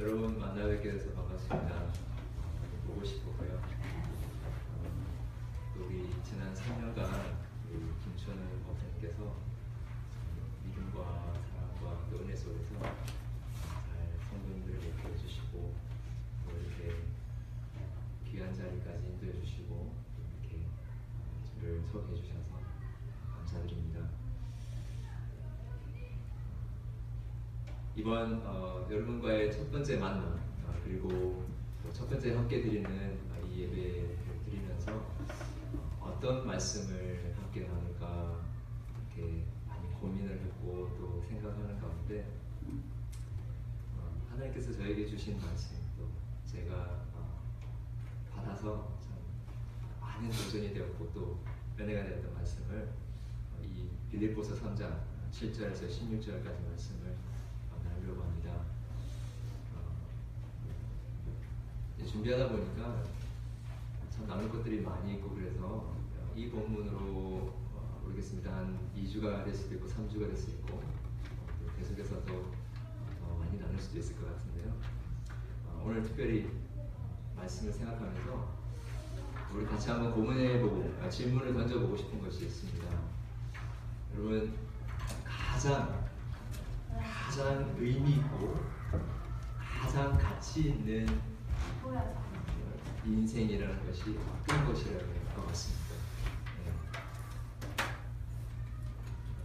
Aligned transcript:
여러분 0.00 0.38
만나 0.38 0.64
뵙게 0.68 0.92
돼서 0.92 1.10
반갑습니다. 1.10 1.74
어, 1.74 1.90
보고 2.86 3.04
싶었고요. 3.04 3.54
어, 3.54 4.84
또 5.74 5.86
우리 5.86 6.08
지난 6.22 6.54
3년간 6.54 7.34
우리 7.68 7.82
김천을 8.04 8.38
목사님께서 8.64 9.34
믿음과 10.64 11.34
사랑과 11.50 12.06
또 12.10 12.18
은혜 12.20 12.36
속에서 12.36 12.78
잘 12.80 12.92
성도님들을 14.30 14.78
목표해 14.78 15.16
주시고 15.18 15.74
또 16.46 16.56
이렇게 16.56 17.02
귀한 18.30 18.54
자리까지 18.54 19.04
인도해 19.04 19.32
주시고 19.40 19.68
또 20.14 20.22
이렇게 20.22 20.64
저를 21.60 21.82
소개해 21.90 22.22
주셔서 22.22 22.60
감사드립니다. 23.34 23.87
이번 27.98 28.40
어, 28.44 28.86
여러분과의 28.88 29.50
첫 29.50 29.72
번째 29.72 29.96
만남 29.96 30.40
어, 30.64 30.80
그리고 30.84 31.44
첫 31.92 32.08
번째 32.08 32.32
함께 32.32 32.62
드리는 32.62 32.88
어, 32.88 33.44
이 33.44 33.62
예배를 33.62 34.16
드리면서 34.44 34.92
어, 35.72 36.14
어떤 36.14 36.46
말씀을 36.46 37.34
함께 37.36 37.66
나눌까 37.66 38.40
이렇게 39.16 39.42
많이 39.66 39.92
고민을 39.94 40.30
했고 40.30 40.94
또 40.96 41.24
생각하는 41.28 41.80
가운데 41.80 42.24
어, 43.96 44.28
하나님께서 44.30 44.72
저에게 44.74 45.04
주신 45.04 45.36
말씀 45.40 45.76
또 45.98 46.08
제가 46.46 47.02
어, 47.14 47.40
받아서 48.32 48.96
참 49.00 49.18
많은 50.00 50.30
도전이 50.30 50.72
되었고 50.72 51.10
또 51.12 51.40
은혜가 51.76 52.04
되었던 52.04 52.32
말씀을 52.32 52.90
어, 53.56 53.60
이 53.60 53.88
빌립보서 54.08 54.54
3장 54.54 55.00
7절에서 55.32 55.88
16절까지 55.88 56.68
말씀을 56.68 57.27
어, 58.08 58.14
나누려고 58.14 58.22
합니다. 58.22 58.50
어, 62.00 62.04
준비하다 62.06 62.48
보니까 62.48 63.02
참 64.10 64.26
나눌 64.26 64.50
것들이 64.50 64.80
많이 64.80 65.14
있고 65.14 65.34
그래서 65.34 65.64
어, 65.64 66.32
이 66.34 66.48
본문으로 66.48 66.98
어, 67.74 68.00
모르겠습니다. 68.04 68.54
한 68.54 68.78
2주가 68.96 69.44
될 69.44 69.54
수도 69.54 69.74
있고 69.74 69.86
3주가 69.88 70.26
될 70.26 70.36
수도 70.36 70.52
있고 70.52 70.76
어, 70.76 70.82
또 71.60 71.66
계속해서 71.76 72.24
또더 72.24 73.38
많이 73.38 73.58
나눌 73.60 73.78
수도 73.78 73.98
있을 73.98 74.16
것 74.16 74.26
같은데요. 74.26 74.72
어, 75.66 75.84
오늘 75.86 76.02
특별히 76.02 76.50
말씀을 77.36 77.72
생각하면서 77.72 78.58
우리 79.54 79.64
같이 79.64 79.90
한번 79.90 80.12
고민해보고 80.12 80.98
아, 81.02 81.08
질문을 81.08 81.54
던져보고 81.54 81.96
싶은 81.96 82.20
것이 82.20 82.46
있습니다. 82.46 82.86
여러분 84.14 84.52
가장 85.24 86.07
가장 87.38 87.72
의미 87.78 88.14
있고 88.14 88.58
가장 89.60 90.18
가치 90.18 90.70
있는 90.70 91.06
인생이라는 93.06 93.86
것이 93.86 94.18
어떤 94.18 94.66
것이라고 94.66 95.06
할것 95.06 95.46
같습니다. 95.46 95.94
네. 96.64 96.72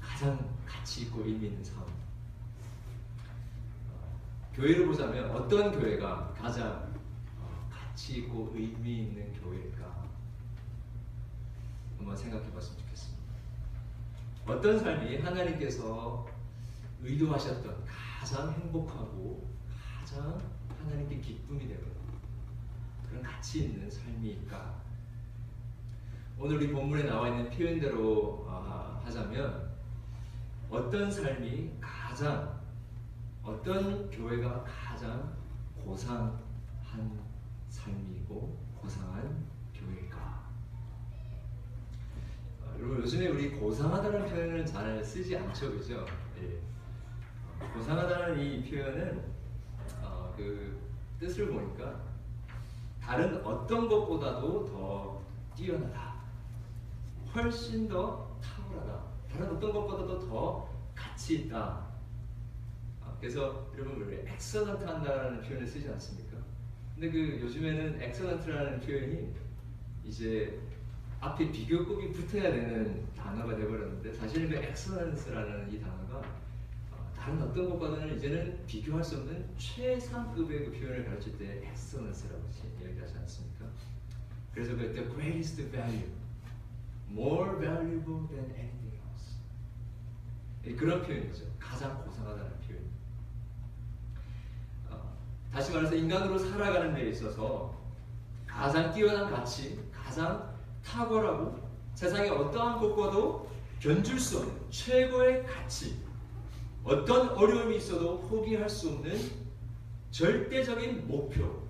가장 0.01 0.55
가치 0.65 1.03
있고 1.03 1.21
의미 1.21 1.49
있는 1.49 1.63
삶. 1.63 1.83
어, 1.83 1.87
교회를 4.55 4.87
보자면 4.87 5.29
어떤 5.29 5.71
교회가 5.79 6.33
가장 6.33 6.91
어, 7.39 7.69
가치 7.71 8.21
있고 8.21 8.51
의미 8.55 9.03
있는 9.03 9.31
교회일까? 9.33 10.03
한번 11.99 12.17
생각해 12.17 12.51
봤으면 12.51 12.79
좋겠습니다. 12.79 13.23
어떤 14.47 14.79
삶이 14.79 15.19
하나님께서 15.19 16.32
의도하셨던 17.03 17.85
가장 18.19 18.51
행복하고 18.53 19.47
가장 19.99 20.39
하나님께 20.79 21.19
기쁨이 21.19 21.67
되는 21.67 21.83
그런 23.07 23.21
가치 23.21 23.65
있는 23.65 23.89
삶이니까 23.89 24.81
오늘 26.37 26.57
우리 26.57 26.71
본문에 26.71 27.03
나와 27.03 27.29
있는 27.29 27.49
표현대로 27.49 28.45
아, 28.49 29.01
하자면 29.05 29.71
어떤 30.69 31.11
삶이 31.11 31.71
가장 31.79 32.59
어떤 33.43 34.09
교회가 34.09 34.63
가장 34.63 35.35
고상한 35.83 36.39
삶이고 37.69 38.57
고상한 38.75 39.45
교회일까? 39.73 40.17
아, 42.61 42.75
여러분 42.77 43.01
요즘에 43.01 43.27
우리 43.27 43.51
고상하다는 43.51 44.29
표현을 44.29 44.65
잘 44.65 45.03
쓰지 45.03 45.37
않죠, 45.37 45.71
그죠? 45.71 46.05
예. 46.41 46.59
어, 47.63 47.73
고상하다는 47.73 48.39
이 48.39 48.69
표현은 48.69 49.23
어, 50.01 50.33
그 50.35 50.77
뜻을 51.19 51.47
보니까 51.47 52.01
다른 53.01 53.45
어떤 53.45 53.87
것보다도 53.87 54.65
더 54.65 55.21
뛰어나다, 55.55 56.15
훨씬 57.33 57.87
더 57.87 58.37
탁월하다, 58.41 59.03
다른 59.31 59.55
어떤 59.55 59.73
것보다도 59.73 60.19
더 60.27 60.69
가치 60.95 61.35
있다. 61.41 61.85
아, 63.01 63.17
그래서 63.19 63.67
여러분 63.77 64.07
왜 64.07 64.25
excellent 64.31 64.85
한다는 64.85 65.41
표현을 65.41 65.67
쓰지 65.67 65.89
않습니까? 65.89 66.37
근데 66.95 67.11
그 67.11 67.41
요즘에는 67.41 68.01
excellent라는 68.01 68.79
표현이 68.81 69.33
이제 70.05 70.59
앞에 71.19 71.51
비교급이 71.51 72.11
붙어야 72.11 72.51
되는 72.51 73.05
단어가 73.15 73.55
되어버렸는데 73.55 74.11
사실 74.13 74.49
그 74.49 74.55
excellence라는 74.55 75.71
이 75.71 75.79
단어가 75.79 76.17
어, 76.17 76.42
다른 77.23 77.41
어떤 77.41 77.69
것보다는 77.69 78.17
이제는 78.17 78.65
비교할 78.67 79.01
수 79.01 79.15
없는 79.15 79.47
최상급의 79.57 80.65
그 80.65 80.71
표현을 80.71 81.05
가르칠 81.05 81.37
때 81.37 81.65
excellence라고 81.69 82.43
얘기하지 82.81 83.17
않습니까? 83.19 83.65
그래서 84.53 84.75
그 84.75 84.91
the 84.91 85.09
greatest 85.09 85.63
value, 85.71 86.11
more 87.09 87.57
valuable 87.57 88.27
than 88.27 88.43
anything 88.51 88.99
else. 89.07 89.37
예, 90.65 90.75
그런 90.75 91.01
표현이죠. 91.01 91.45
가장 91.57 92.03
고상하다는 92.03 92.59
표현. 92.59 92.81
어, 94.89 95.17
다시 95.49 95.71
말해서 95.71 95.95
인간으로 95.95 96.37
살아가는 96.37 96.93
데 96.93 97.07
있어서 97.07 97.73
가장 98.45 98.93
뛰어난 98.93 99.31
가치, 99.31 99.79
가장 99.93 100.53
탁월하고 100.83 101.57
세상의 101.95 102.31
어떠한 102.31 102.81
것과도 102.81 103.49
견줄 103.79 104.19
수 104.19 104.39
없는 104.39 104.69
최고의 104.69 105.45
가치, 105.45 106.03
어떤 106.83 107.29
어려움이 107.29 107.77
있어도 107.77 108.19
포기할 108.21 108.69
수 108.69 108.89
없는 108.89 109.17
절대적인 110.11 111.07
목표. 111.07 111.63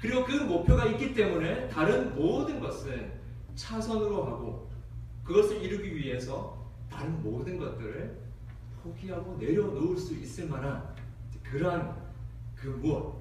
그리고 0.00 0.24
그 0.24 0.32
목표가 0.32 0.86
있기 0.86 1.14
때문에 1.14 1.68
다른 1.68 2.14
모든 2.14 2.58
것은 2.58 3.12
차선으로 3.54 4.24
하고 4.24 4.70
그것을 5.22 5.62
이루기 5.62 5.94
위해서 5.94 6.68
다른 6.90 7.22
모든 7.22 7.58
것들을 7.58 8.20
포기하고 8.82 9.36
내려놓을 9.36 9.96
수 9.96 10.14
있을 10.14 10.48
만한 10.48 10.94
그러한 11.42 12.12
그 12.56 12.68
무엇. 12.68 13.20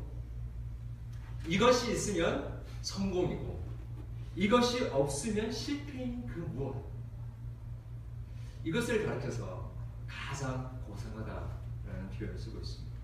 이것이 1.47 1.91
있으면 1.91 2.61
성공이고 2.81 3.61
이것이 4.35 4.85
없으면 4.85 5.51
실패인 5.51 6.25
그 6.25 6.39
무엇. 6.39 6.89
이것을 8.63 9.05
가르쳐서 9.05 9.70
가장 10.31 10.81
고상하다라는 10.88 12.09
표현을 12.18 12.40
쓰고 12.40 12.59
있습니다. 12.59 12.97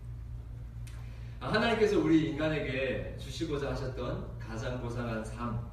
아, 1.42 1.52
하나님께서 1.52 2.00
우리 2.00 2.30
인간에게 2.30 3.18
주시고자 3.20 3.72
하셨던 3.72 4.40
가장 4.40 4.82
고상한 4.82 5.26
삶, 5.26 5.70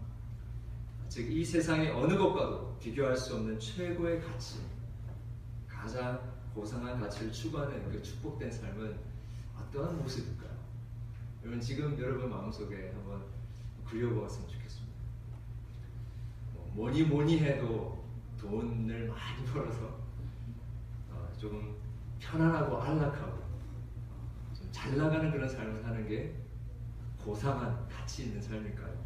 즉 1.08 1.30
이 1.30 1.44
세상의 1.44 1.92
어느 1.92 2.18
것과도 2.18 2.76
비교할 2.80 3.16
수 3.16 3.36
없는 3.36 3.60
최고의 3.60 4.20
가치, 4.20 4.58
가장 5.68 6.20
고상한 6.52 6.98
가치를 6.98 7.30
추구하는 7.30 7.88
그 7.88 8.02
축복된 8.02 8.50
삶은 8.50 8.98
어떠한 9.56 10.02
모습일까요? 10.02 10.50
여러분 11.42 11.60
지금 11.60 11.96
여러분 12.00 12.30
마음속에 12.30 12.90
한번 12.90 13.22
그려보았으면 13.86 14.48
좋겠습니다. 14.48 14.92
뭐 16.52 16.68
뭐니 16.74 17.04
뭐니 17.04 17.38
해도 17.38 18.04
돈을 18.40 19.06
많이 19.06 19.44
벌어서 19.46 20.03
어, 21.44 21.48
조금 21.48 21.76
편안하고 22.18 22.80
안락하고 22.80 23.32
어, 23.32 24.52
좀잘 24.54 24.96
나가는 24.96 25.30
그런 25.30 25.48
삶을 25.48 25.82
사는 25.82 26.08
게 26.08 26.34
고상한 27.22 27.86
가치 27.88 28.24
있는 28.24 28.40
삶일까요? 28.40 29.04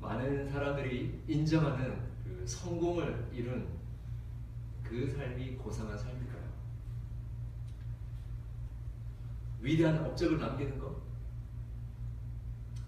많은 0.00 0.48
사람들이 0.48 1.22
인정하는 1.26 2.08
그 2.24 2.46
성공을 2.46 3.28
이룬 3.32 3.68
그 4.82 5.10
삶이 5.10 5.56
고상한 5.56 5.98
삶일까요? 5.98 6.48
위대한 9.60 10.04
업적을 10.04 10.38
남기는 10.38 10.78
것, 10.78 10.96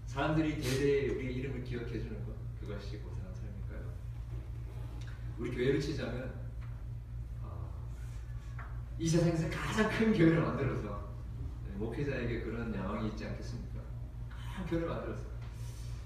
사람들이 0.07 0.55
대대에 0.61 1.09
우리의 1.09 1.35
이름을 1.35 1.63
기억해 1.63 1.99
주는 1.99 2.25
것, 2.25 2.33
그것이 2.59 2.97
고상한 2.99 3.35
삶일까요? 3.35 3.93
우리 5.37 5.51
교회를 5.51 5.79
치자면 5.81 6.23
어, 6.23 6.40
이 9.01 9.07
세상에서 9.07 9.49
가장 9.49 9.89
큰 9.89 10.13
교회를 10.13 10.39
만들어서 10.43 11.09
목회자에게 11.73 12.41
그런 12.41 12.71
야망이 12.71 13.07
있지 13.09 13.25
않겠습니까? 13.25 13.81
큰 14.55 14.65
교회 14.67 14.85
만들어서 14.85 15.23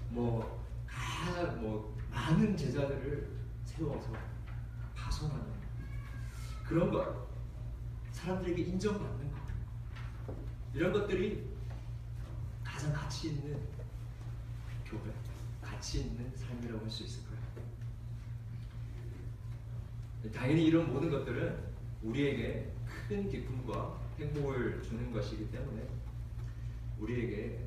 뭐, 0.08 0.64
가, 0.86 1.44
뭐 1.60 1.94
많은 2.10 2.56
제자들을 2.56 3.36
세워서 3.66 4.14
파송하는 4.94 5.44
그런 6.64 6.90
것, 6.90 7.28
사람들에게 8.12 8.62
인정받는 8.62 9.30
것, 9.30 9.40
이런 10.72 10.90
것들이 10.94 11.50
가장 12.64 12.94
가치 12.94 13.28
있는 13.28 13.60
교회, 14.86 15.12
가치 15.60 16.00
있는 16.00 16.32
삶이라고 16.34 16.82
할 16.82 16.90
수 16.90 17.02
있을 17.02 17.22
거예요. 17.26 17.36
당연히 20.32 20.64
이런 20.64 20.90
모든 20.90 21.10
것들은 21.10 21.62
우리에게 22.02 22.75
큰 23.08 23.28
기쁨과 23.28 23.98
행복을 24.18 24.82
주는 24.82 25.12
것이기 25.12 25.50
때문에 25.50 25.86
우리에게 26.98 27.66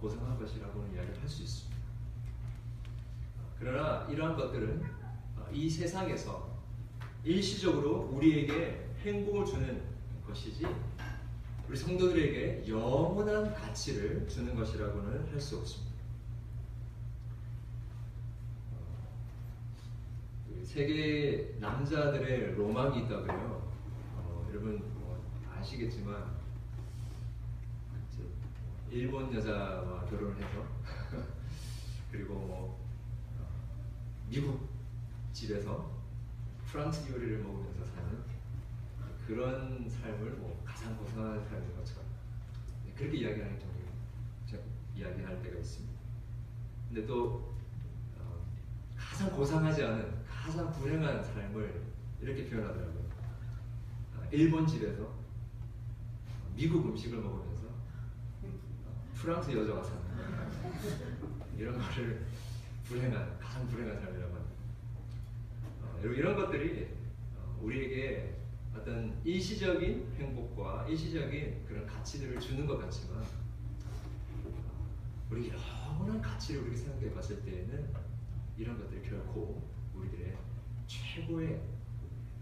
고상한 0.00 0.38
것이라고는 0.38 0.94
이야기를 0.94 1.20
할 1.20 1.28
수 1.28 1.42
있습니다. 1.42 1.80
그러나 3.58 4.06
이러한 4.10 4.36
것들은 4.36 4.82
이 5.52 5.68
세상에서 5.68 6.58
일시적으로 7.24 8.08
우리에게 8.12 8.88
행복을 9.04 9.44
주는 9.44 9.82
것이지 10.26 10.66
우리 11.68 11.76
성도들에게 11.76 12.64
영원한 12.68 13.52
가치를 13.54 14.26
주는 14.28 14.54
것이라고는 14.54 15.30
할 15.30 15.40
수 15.40 15.58
없습니다. 15.58 15.90
세계 20.64 21.56
남자들의 21.58 22.54
로망이 22.54 23.00
있다고요. 23.00 23.69
어, 24.50 24.52
여러분 24.52 24.78
뭐 24.94 25.22
아시겠지만 25.54 26.40
일본 28.90 29.32
여자와 29.32 30.04
결혼을 30.06 30.36
해서 30.36 30.66
그리고 32.10 32.34
뭐 32.34 32.80
어, 33.38 33.46
미국 34.28 34.68
집에서 35.32 35.88
프랑스 36.66 37.10
요리를 37.12 37.38
먹으면서 37.38 37.84
사는 37.84 38.24
그런 39.26 39.88
삶을 39.88 40.32
뭐 40.32 40.60
가장 40.66 40.96
고상한 40.96 41.40
삶인 41.44 41.76
것처럼 41.76 42.04
네, 42.84 42.92
그렇게 42.96 43.18
이야기하는 43.18 43.58
경우 43.58 43.70
이야기할 44.96 45.40
때가 45.42 45.58
있습니다. 45.58 45.98
근데 46.88 47.06
또 47.06 47.54
어, 48.18 48.44
가장 48.98 49.30
고상하지 49.30 49.84
않은 49.84 50.24
가장 50.26 50.70
불행한 50.72 51.22
삶을 51.22 51.84
이렇게 52.20 52.44
표현하더라고요. 52.50 52.99
아, 54.30 54.32
일본 54.32 54.64
집에서 54.64 55.12
미국 56.54 56.86
음식을 56.86 57.18
먹으면서 57.18 57.64
프랑스 59.14 59.50
여자가 59.50 59.82
사는 59.82 60.00
이런 61.58 61.76
거를 61.76 62.24
불행한 62.84 63.38
가장 63.40 63.66
불행한 63.68 64.00
삶이라고 64.00 64.34
합니다. 64.34 64.54
어, 65.82 65.98
이런 66.06 66.36
것들이 66.36 66.88
어, 67.36 67.58
우리에게 67.60 68.36
어떤 68.72 69.20
일시적인 69.24 70.12
행복과 70.16 70.86
일시적인 70.88 71.66
그런 71.66 71.84
가치들을 71.86 72.38
주는 72.38 72.66
것 72.66 72.78
같지만 72.78 73.24
우리 75.28 75.50
영원한 75.50 76.22
가치를 76.22 76.62
우리가 76.62 76.76
생각해 76.76 77.12
봤을 77.12 77.42
때에는 77.42 77.92
이런 78.56 78.78
것들이 78.78 79.02
결코 79.02 79.68
우리들의 79.94 80.36
최고의 80.86 81.60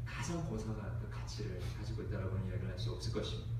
가장 0.04 0.46
고상한 0.48 0.98
그 1.00 1.07
가치를 1.28 1.60
가지고 1.78 2.02
있다라고 2.02 2.36
이야기를 2.48 2.70
할 2.70 2.78
수 2.78 2.92
없을 2.92 3.12
것입니다. 3.12 3.50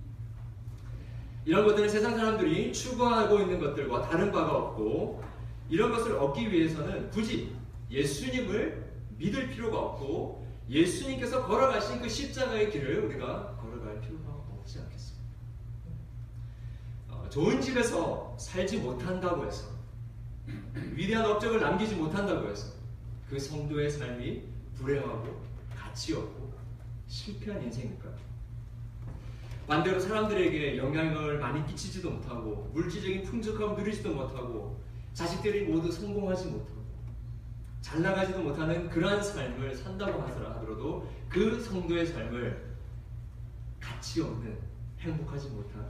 이런 1.44 1.66
것들은 1.66 1.88
세상 1.88 2.16
사람들이 2.16 2.72
추구하고 2.72 3.40
있는 3.40 3.58
것들과 3.58 4.08
다른 4.08 4.30
바가 4.30 4.54
없고 4.54 5.22
이런 5.68 5.90
것을 5.90 6.16
얻기 6.16 6.50
위해서는 6.50 7.10
굳이 7.10 7.54
예수님을 7.90 8.92
믿을 9.16 9.48
필요가 9.48 9.78
없고 9.78 10.46
예수님께서 10.68 11.46
걸어가신 11.46 12.00
그 12.00 12.08
십자가의 12.08 12.70
길을 12.70 13.06
우리가 13.06 13.56
걸어갈 13.56 14.00
필요가 14.00 14.30
없지 14.58 14.78
않겠습니까? 14.80 15.24
어, 17.10 17.28
좋은 17.30 17.60
집에서 17.60 18.36
살지 18.38 18.78
못한다고 18.78 19.46
해서 19.46 19.68
위대한 20.92 21.24
업적을 21.24 21.60
남기지 21.60 21.96
못한다고 21.96 22.48
해서 22.48 22.72
그 23.28 23.38
성도의 23.38 23.90
삶이 23.90 24.42
불행하고 24.76 25.42
가치 25.74 26.14
없고 26.14 26.48
실패한 27.08 27.62
인생일까요? 27.64 28.14
반대로 29.66 29.98
사람들에게 29.98 30.78
영향을 30.78 31.38
많이 31.38 31.66
끼치지도 31.66 32.10
못하고 32.10 32.70
물질적인 32.72 33.22
풍족함을 33.24 33.76
누리지도 33.76 34.14
못하고 34.14 34.82
자식들이 35.12 35.64
모두 35.64 35.90
성공하지 35.90 36.46
못하고 36.46 36.78
잘 37.80 38.02
나가지도 38.02 38.40
못하는 38.40 38.88
그러한 38.88 39.22
삶을 39.22 39.74
산다고 39.74 40.22
하더라도 40.22 41.10
그 41.28 41.60
성도의 41.60 42.06
삶을 42.06 42.76
가치 43.80 44.22
없는 44.22 44.58
행복하지 45.00 45.48
못한 45.50 45.86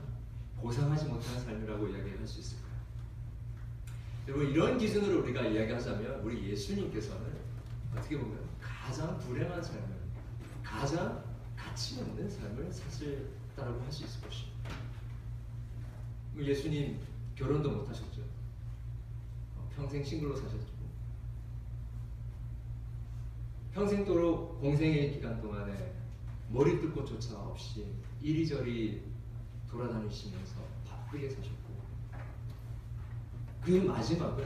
고상하지 0.57 1.05
못한 1.05 1.39
삶이라고 1.39 1.87
이야기할 1.87 2.27
수 2.27 2.39
있을까요? 2.39 2.69
여러분 4.27 4.47
이런 4.47 4.77
기준으로 4.77 5.23
우리가 5.23 5.41
이야기하자면 5.41 6.21
우리 6.21 6.49
예수님께서는 6.51 7.25
어떻게 7.95 8.17
보면 8.17 8.39
가장 8.61 9.17
불행한 9.19 9.63
삶을 9.63 9.98
가장 10.69 11.23
가치 11.57 11.99
없는 11.99 12.29
삶을 12.29 12.71
사실다라고 12.71 13.81
할 13.81 13.91
수 13.91 14.03
있을 14.05 14.21
것입니다. 14.21 14.69
뭐 16.33 16.43
예수님 16.43 16.99
결혼도 17.35 17.71
못 17.71 17.89
하셨죠. 17.89 18.21
어, 19.57 19.69
평생 19.75 20.03
싱글로 20.03 20.35
사셨고 20.35 20.79
평생도록 23.73 24.61
공생의 24.61 25.13
기간 25.13 25.41
동안에 25.41 25.93
머리 26.49 26.79
뜯고 26.79 27.03
조차 27.05 27.39
없이 27.39 27.85
이리저리 28.21 29.03
돌아다니시면서 29.69 30.55
바쁘게 30.87 31.29
사셨고 31.29 31.79
그 33.63 33.71
마지막은 33.71 34.45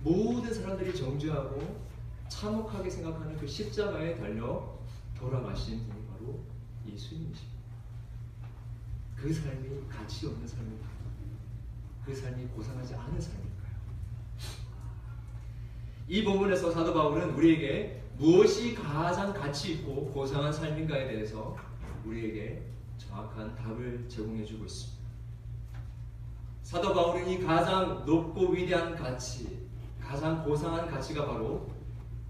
모든 0.00 0.52
사람들이 0.52 0.94
정죄하고 0.96 1.87
참혹하게 2.28 2.90
생각하는 2.90 3.36
그 3.36 3.46
십자가에 3.46 4.16
달려 4.18 4.78
돌아가신 5.18 5.86
분이 5.86 6.06
바로 6.06 6.40
예수님이십니다. 6.86 7.58
그 9.16 9.32
삶이 9.32 9.88
가치 9.88 10.26
없는 10.26 10.46
삶일까요? 10.46 10.88
그 12.04 12.14
삶이 12.14 12.46
고상하지 12.48 12.94
않은 12.94 13.20
삶일까요? 13.20 13.58
이 16.06 16.24
본문에서 16.24 16.70
사도 16.70 16.94
바울은 16.94 17.34
우리에게 17.34 18.02
무엇이 18.16 18.74
가장 18.74 19.32
가치 19.32 19.72
있고 19.74 20.06
고상한 20.06 20.52
삶인가에 20.52 21.08
대해서 21.08 21.56
우리에게 22.04 22.62
정확한 22.96 23.54
답을 23.56 24.08
제공해 24.08 24.44
주고 24.44 24.64
있습니다. 24.64 24.98
사도 26.62 26.94
바울은 26.94 27.28
이 27.28 27.40
가장 27.40 28.04
높고 28.04 28.50
위대한 28.50 28.94
가치, 28.94 29.66
가장 30.00 30.44
고상한 30.44 30.88
가치가 30.88 31.26
바로 31.26 31.70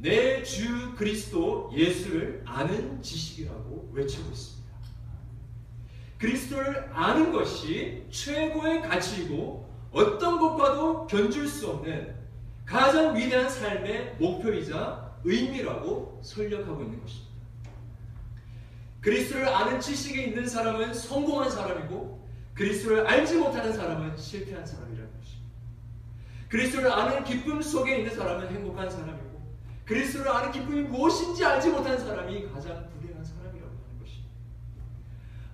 내 0.00 0.42
주 0.44 0.94
그리스도 0.94 1.70
예수를 1.74 2.42
아는 2.46 3.02
지식이라고 3.02 3.90
외치고 3.92 4.30
있습니다. 4.30 4.68
그리스도를 6.18 6.90
아는 6.92 7.32
것이 7.32 8.04
최고의 8.10 8.82
가치이고 8.82 9.68
어떤 9.92 10.38
것과도 10.38 11.06
견줄 11.06 11.48
수 11.48 11.68
없는 11.70 12.14
가장 12.64 13.16
위대한 13.16 13.48
삶의 13.48 14.16
목표이자 14.18 15.16
의미라고 15.24 16.20
설력하고 16.22 16.82
있는 16.82 17.00
것입니다. 17.00 17.28
그리스도를 19.00 19.48
아는 19.48 19.80
지식이 19.80 20.22
있는 20.24 20.46
사람은 20.46 20.92
성공한 20.94 21.50
사람이고 21.50 22.28
그리스도를 22.54 23.06
알지 23.06 23.36
못하는 23.36 23.72
사람은 23.72 24.16
실패한 24.16 24.66
사람이라는 24.66 25.10
것입니다. 25.18 25.48
그리스도를 26.48 26.92
아는 26.92 27.24
기쁨 27.24 27.62
속에 27.62 27.98
있는 27.98 28.14
사람은 28.14 28.48
행복한 28.48 28.90
사람이고 28.90 29.27
그리스도를 29.88 30.30
아는 30.30 30.52
기쁨이 30.52 30.82
무엇인지 30.82 31.42
알지 31.42 31.70
못한 31.70 31.98
사람이 31.98 32.46
가장 32.50 32.90
불행한 32.90 33.24
사람이라고 33.24 33.70
하는 33.70 33.98
것입니다. 33.98 34.30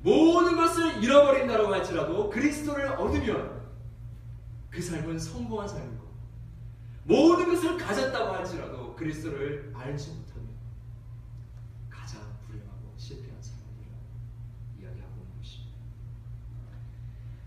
모든 0.00 0.56
것을 0.56 1.02
잃어버린다고 1.04 1.72
할지라도 1.72 2.30
그리스도를 2.30 2.88
얻으면 2.88 3.62
그 4.70 4.82
삶은 4.82 5.20
성공한 5.20 5.68
삶이고 5.68 6.04
모든 7.04 7.46
것을 7.54 7.76
가졌다고 7.78 8.34
할지라도 8.34 8.96
그리스도를 8.96 9.72
알지 9.72 10.10
못합니다. 10.10 10.34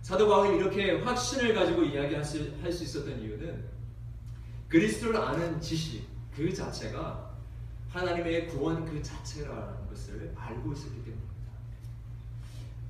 사도 0.07 0.29
바울이 0.29 0.57
이렇게 0.57 1.01
확신을 1.01 1.53
가지고 1.53 1.83
이야기할 1.83 2.23
수, 2.23 2.49
할수 2.61 2.85
있었던 2.85 3.19
이유는 3.19 3.61
그리스도를 4.69 5.19
아는 5.19 5.59
지식 5.59 6.07
그 6.37 6.53
자체가 6.53 7.31
하나님의 7.89 8.47
구원 8.47 8.85
그 8.85 9.01
자체라는 9.01 9.87
것을 9.87 10.31
알고 10.35 10.71
있었기 10.71 11.03
때문입니다. 11.03 11.33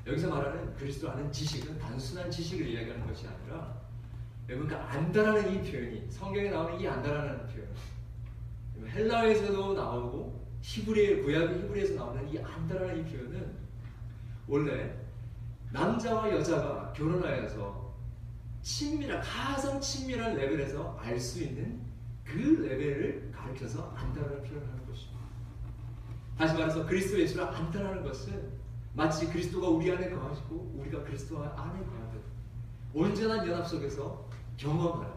여기서 0.06 0.30
말하는 0.30 0.76
그리스도 0.76 1.10
아는 1.10 1.32
지식은 1.32 1.80
단순한 1.80 2.30
지식을 2.30 2.68
이야기하는 2.68 3.08
것이 3.08 3.26
아니라 3.26 3.74
여러분 4.50 4.68
그 4.68 4.76
안다라는 4.76 5.54
이 5.54 5.72
표현이 5.72 6.08
성경에 6.10 6.50
나오는 6.50 6.78
이 6.78 6.86
안다라는 6.86 7.48
표현 7.48 8.90
헬라에서도 8.90 9.74
나오고 9.76 10.46
히브리 10.62 11.24
구약 11.24 11.56
히브리에서 11.56 11.96
나오는 11.96 12.30
이 12.30 12.40
안다라는 12.40 13.00
이 13.00 13.10
표현은 13.10 13.56
원래 14.46 14.94
남자와 15.72 16.32
여자가 16.32 16.92
결혼하여서 16.92 17.96
친밀한 18.62 19.22
가장 19.22 19.80
친밀한 19.80 20.36
레벨에서 20.36 20.98
알 21.00 21.18
수 21.18 21.44
있는 21.44 21.88
그 22.26 22.68
레벨을 22.68 23.27
가르쳐서 23.38 23.94
안다라는 23.96 24.44
표현을 24.44 24.68
하는 24.68 24.86
것입니다. 24.86 25.18
다시 26.38 26.54
말해서 26.56 26.86
그리스도 26.86 27.20
예수를 27.20 27.44
안다라는 27.46 28.04
것은 28.04 28.58
마치 28.94 29.28
그리스도가 29.28 29.70
우리 29.70 29.92
안에 29.92 30.10
거하시고 30.10 30.76
우리가 30.80 31.04
그리스도 31.04 31.44
안에 31.44 31.86
거하듯 31.86 32.22
온전한 32.94 33.48
연합 33.48 33.68
속에서 33.68 34.28
경험하는 34.58 35.14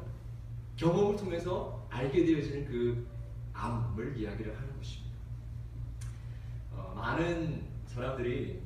경험을 0.76 1.16
통해서 1.16 1.86
알게 1.90 2.24
되어지는 2.24 2.66
그 2.66 3.06
암을 3.52 4.16
이야기를 4.16 4.56
하는 4.56 4.76
것입니다. 4.76 5.16
어, 6.72 6.92
많은 6.96 7.66
사람들이 7.86 8.62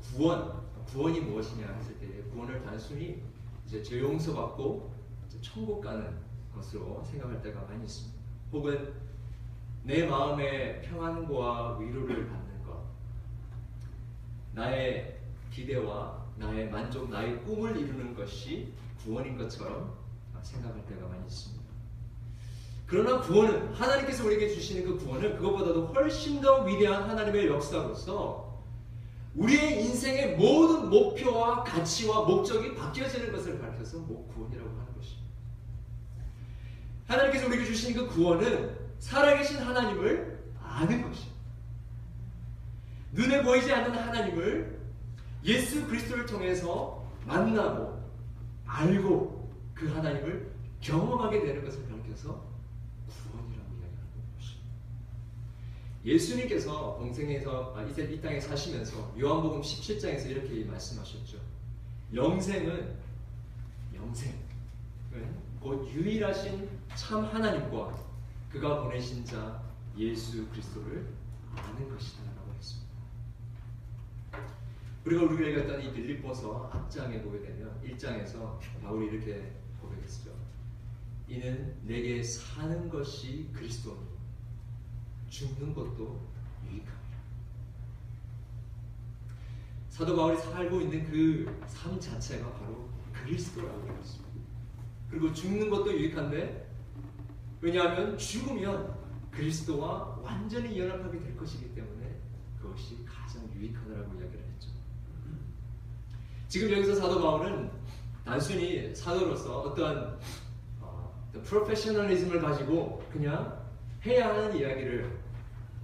구원, 0.00 0.62
구원이 0.86 1.20
무엇이냐 1.20 1.66
했을 1.66 1.98
때 1.98 2.22
구원을 2.30 2.62
단순히 2.62 3.22
이제 3.66 3.82
죄 3.82 4.00
용서받고 4.00 4.94
천국 5.40 5.80
가는 5.80 6.18
것으로 6.54 7.02
생각할 7.04 7.42
때가 7.42 7.62
많이 7.62 7.84
있습니다. 7.84 8.15
혹은 8.52 8.94
내 9.82 10.04
마음의 10.06 10.82
평안과 10.82 11.78
위로를 11.78 12.28
받는 12.28 12.64
것, 12.64 12.82
나의 14.54 15.18
기대와 15.50 16.26
나의 16.36 16.68
만족, 16.68 17.08
나의 17.08 17.42
꿈을 17.44 17.76
이루는 17.76 18.14
것이 18.14 18.72
구원인 19.02 19.38
것처럼 19.38 19.94
생각할 20.42 20.84
때가 20.86 21.08
많이 21.08 21.24
있습니다. 21.26 21.64
그러나 22.86 23.20
구원은 23.20 23.74
하나님께서 23.74 24.24
우리에게 24.26 24.48
주시는 24.48 24.84
그 24.84 24.98
구원은 25.04 25.36
그것보다도 25.36 25.86
훨씬 25.88 26.40
더 26.40 26.62
위대한 26.62 27.08
하나님의 27.08 27.48
역사로서 27.48 28.62
우리의 29.34 29.84
인생의 29.84 30.36
모든 30.36 30.88
목표와 30.88 31.64
가치와 31.64 32.22
목적이 32.22 32.74
바뀌어지는 32.74 33.32
것을 33.32 33.60
가르쳐서 33.60 33.98
뭐 33.98 34.26
구원이라고 34.32 34.70
하는 34.70 34.94
것입니다. 34.94 35.25
하나님께서 37.06 37.46
우리에게 37.46 37.64
주신 37.64 37.94
그 37.94 38.06
구원은 38.08 38.76
살아계신 38.98 39.58
하나님을 39.58 40.38
아는 40.60 41.02
것입니다. 41.02 41.36
눈에 43.12 43.42
보이지 43.42 43.72
않는 43.72 43.96
하나님을 43.96 44.78
예수 45.44 45.86
그리스도를 45.86 46.26
통해서 46.26 47.06
만나고 47.24 48.02
알고 48.66 49.52
그 49.74 49.88
하나님을 49.88 50.52
경험하게 50.80 51.40
되는 51.40 51.64
것을 51.64 51.88
가르쳐서 51.88 52.44
구원이라고 53.08 53.70
이야기하는 53.70 54.34
것입니다. 54.36 54.70
예수님께서 56.04 56.96
동생에서 56.98 57.74
아, 57.76 57.82
이제 57.84 58.04
이 58.04 58.20
땅에 58.20 58.40
사시면서 58.40 59.14
요한복음 59.18 59.60
17장에서 59.60 60.30
이렇게 60.30 60.64
말씀하셨죠. 60.64 61.38
영생은 62.14 62.96
영생, 63.94 64.32
곧 65.66 65.84
유일하신 65.92 66.70
참 66.94 67.24
하나님과 67.24 67.98
그가 68.52 68.84
보내신 68.84 69.24
자 69.24 69.60
예수 69.98 70.46
그리스도를 70.50 71.12
아는 71.56 71.90
것이다라고 71.90 72.54
했습니다. 72.56 72.94
우리가 75.04 75.24
우리가 75.24 75.50
읽었던 75.50 75.82
이 75.82 75.92
빌립보서 75.92 76.70
앞장에 76.72 77.20
보게 77.20 77.40
되면 77.40 77.82
1장에서 77.84 78.60
바울이 78.80 79.08
이렇게 79.08 79.56
고백했죠. 79.80 80.30
이는 81.26 81.76
내게 81.82 82.22
사는 82.22 82.88
것이 82.88 83.50
그리스도니 83.52 84.06
죽는 85.30 85.74
것도 85.74 86.28
유익함이라. 86.64 86.92
사도 89.90 90.14
바울이 90.14 90.36
살고 90.36 90.80
있는 90.80 91.10
그 91.10 91.58
삶 91.74 91.98
자체가 91.98 92.52
바로 92.52 92.88
그리스도라고 93.12 93.88
했습니다. 93.88 94.25
그리고 95.10 95.32
죽는 95.32 95.70
것도 95.70 95.92
유익한데 95.92 96.66
왜냐하면 97.60 98.16
죽으면 98.18 98.96
그리스도와 99.30 100.18
완전히 100.22 100.78
연합하게 100.78 101.18
될 101.20 101.36
것이기 101.36 101.74
때문에 101.74 102.16
그것이 102.60 103.04
가장 103.04 103.48
유익하다라고 103.54 104.14
이야기를 104.14 104.44
했죠. 104.54 104.70
지금 106.48 106.72
여기서 106.72 106.94
사도 106.94 107.20
바울은 107.20 107.70
단순히 108.24 108.94
사도로서 108.94 109.60
어떠한 109.60 110.18
어, 110.80 111.14
프로페셔널리즘을 111.44 112.40
가지고 112.40 113.02
그냥 113.12 113.64
해야 114.04 114.28
하는 114.28 114.56
이야기를 114.56 115.18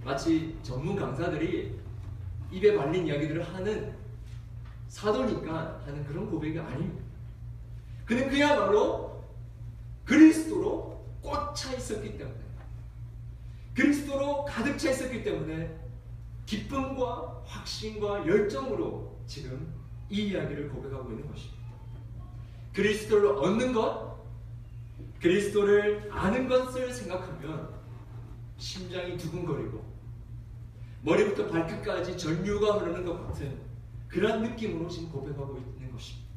마치 0.03 0.57
전문 0.61 0.95
강사들이 0.95 1.79
입에 2.51 2.75
발린 2.75 3.07
이야기들을 3.07 3.43
하는 3.53 3.95
사도니까 4.89 5.81
하는 5.85 6.05
그런 6.05 6.29
고백이 6.29 6.59
아닙니다. 6.59 7.03
그는 8.05 8.29
그야말로 8.29 9.12
그리스도로 10.05 11.03
꽂혀 11.21 11.75
있었기 11.77 12.17
때문에 12.17 12.43
그리스도로 13.73 14.45
가득 14.45 14.77
차 14.77 14.91
있었기 14.91 15.23
때문에 15.23 15.79
기쁨과 16.45 17.43
확신과 17.45 18.27
열정으로 18.27 19.23
지금 19.25 19.73
이 20.09 20.27
이야기를 20.27 20.69
고백하고 20.69 21.11
있는 21.11 21.27
것입니다. 21.31 21.63
그리스도를 22.73 23.37
얻는 23.37 23.73
것, 23.73 24.17
그리스도를 25.21 26.11
아는 26.11 26.47
것을 26.47 26.91
생각하면 26.91 27.73
심장이 28.57 29.17
두근거리고 29.17 29.83
머리부터 31.01 31.47
발끝까지 31.47 32.17
전류가 32.17 32.79
흐르는 32.79 33.05
것 33.05 33.27
같은 33.27 33.57
그런 34.07 34.43
느낌으로 34.43 34.87
지금 34.87 35.11
고백하고 35.11 35.57
있는 35.57 35.91
것입니다. 35.91 36.29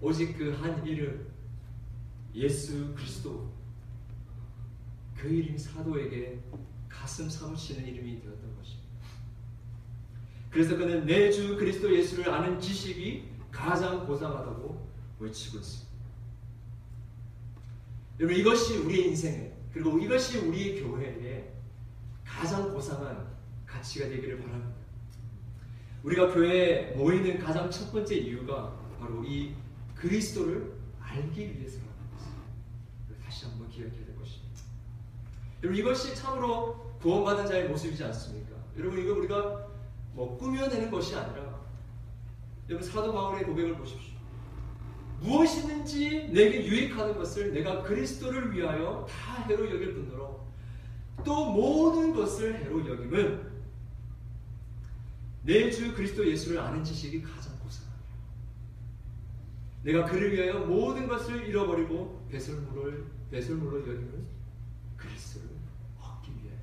오직 0.00 0.36
그한 0.36 0.86
이름 0.86 1.31
예수 2.34 2.94
그리스도 2.94 3.50
그 5.16 5.28
이름이 5.28 5.58
사도에게 5.58 6.40
가슴 6.88 7.28
사무치는 7.28 7.86
이름이 7.86 8.20
되었던 8.20 8.56
것입니다. 8.56 8.88
그래서 10.50 10.76
그는 10.76 11.06
내 11.06 11.30
주 11.30 11.56
그리스도 11.56 11.94
예수를 11.94 12.30
아는 12.30 12.60
지식이 12.60 13.30
가장 13.50 14.06
고상하다고 14.06 14.88
외치고 15.20 15.58
있습니다. 15.58 15.92
여러분 18.20 18.36
이것이 18.38 18.78
우리의 18.78 19.08
인생에 19.08 19.52
그리고 19.72 19.98
이것이 19.98 20.38
우리 20.38 20.82
교회의 20.82 21.52
가장 22.24 22.72
고상한 22.72 23.26
가치가 23.66 24.06
되기를 24.08 24.40
바랍니다. 24.40 24.80
우리가 26.02 26.32
교회에 26.34 26.94
모이는 26.96 27.38
가장 27.38 27.70
첫 27.70 27.90
번째 27.92 28.14
이유가 28.16 28.76
바로 28.98 29.24
이 29.24 29.54
그리스도를 29.94 30.74
알기 31.00 31.40
위해서라는 31.40 31.92
것입니다. 32.12 32.42
다시 33.24 33.46
한번 33.46 33.61
기억해야 33.72 34.04
될 34.06 34.16
것입니다. 34.18 34.60
여러분 35.62 35.78
이것이 35.78 36.14
참으로 36.14 36.92
구원받은 37.00 37.46
자의 37.46 37.68
모습이지 37.68 38.04
않습니까? 38.04 38.56
여러분 38.76 38.98
이거 38.98 39.14
우리가 39.14 39.66
뭐 40.12 40.36
꾸며내는 40.38 40.90
것이 40.90 41.14
아니라 41.16 41.60
여러분 42.68 42.88
사도 42.88 43.12
바울의 43.12 43.44
고백을 43.44 43.76
보십시오. 43.76 44.12
무엇이든지 45.20 46.30
내게 46.32 46.66
유익하는 46.66 47.16
것을 47.16 47.52
내가 47.52 47.82
그리스도를 47.82 48.52
위하여 48.52 49.06
다 49.08 49.42
해로 49.44 49.70
여길 49.70 49.94
뿐더러 49.94 50.42
또 51.24 51.52
모든 51.52 52.12
것을 52.14 52.56
해로 52.64 52.86
여김은 52.88 53.52
내 55.44 55.70
주 55.70 55.94
그리스도 55.94 56.28
예수를 56.28 56.60
아는 56.60 56.84
지식이 56.84 57.22
가장 57.22 57.58
고상하다. 57.60 57.96
내가 59.82 60.04
그를 60.04 60.32
위하여 60.32 60.60
모든 60.60 61.08
것을 61.08 61.46
잃어버리고 61.48 62.26
배설물을 62.30 63.21
배설물로 63.32 63.80
여기는 63.80 64.26
그리스도를 64.98 65.48
얻기 65.98 66.32
위해서. 66.44 66.62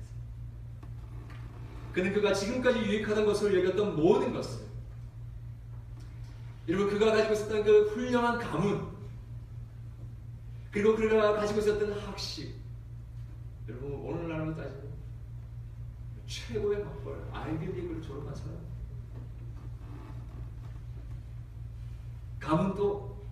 그는 1.92 2.12
그가 2.12 2.32
지금까지 2.32 2.78
유익하던 2.78 3.26
것을 3.26 3.58
여겼던 3.58 3.96
모든 3.96 4.32
것을 4.32 4.70
여러분 6.68 6.88
그가 6.88 7.10
가지고 7.10 7.32
있었던 7.32 7.64
그 7.64 7.88
훌륭한 7.88 8.38
가문 8.38 8.88
그리고 10.70 10.94
그가 10.94 11.32
가지고 11.32 11.58
있었던 11.58 11.92
학식 12.00 12.54
여러분 13.68 13.92
오늘날로 13.92 14.54
따지면 14.54 14.92
최고의 16.28 16.84
학벌 16.84 17.28
아이비리그를 17.32 18.00
졸업한 18.00 18.32
사람 18.36 18.60
가문도 22.38 23.26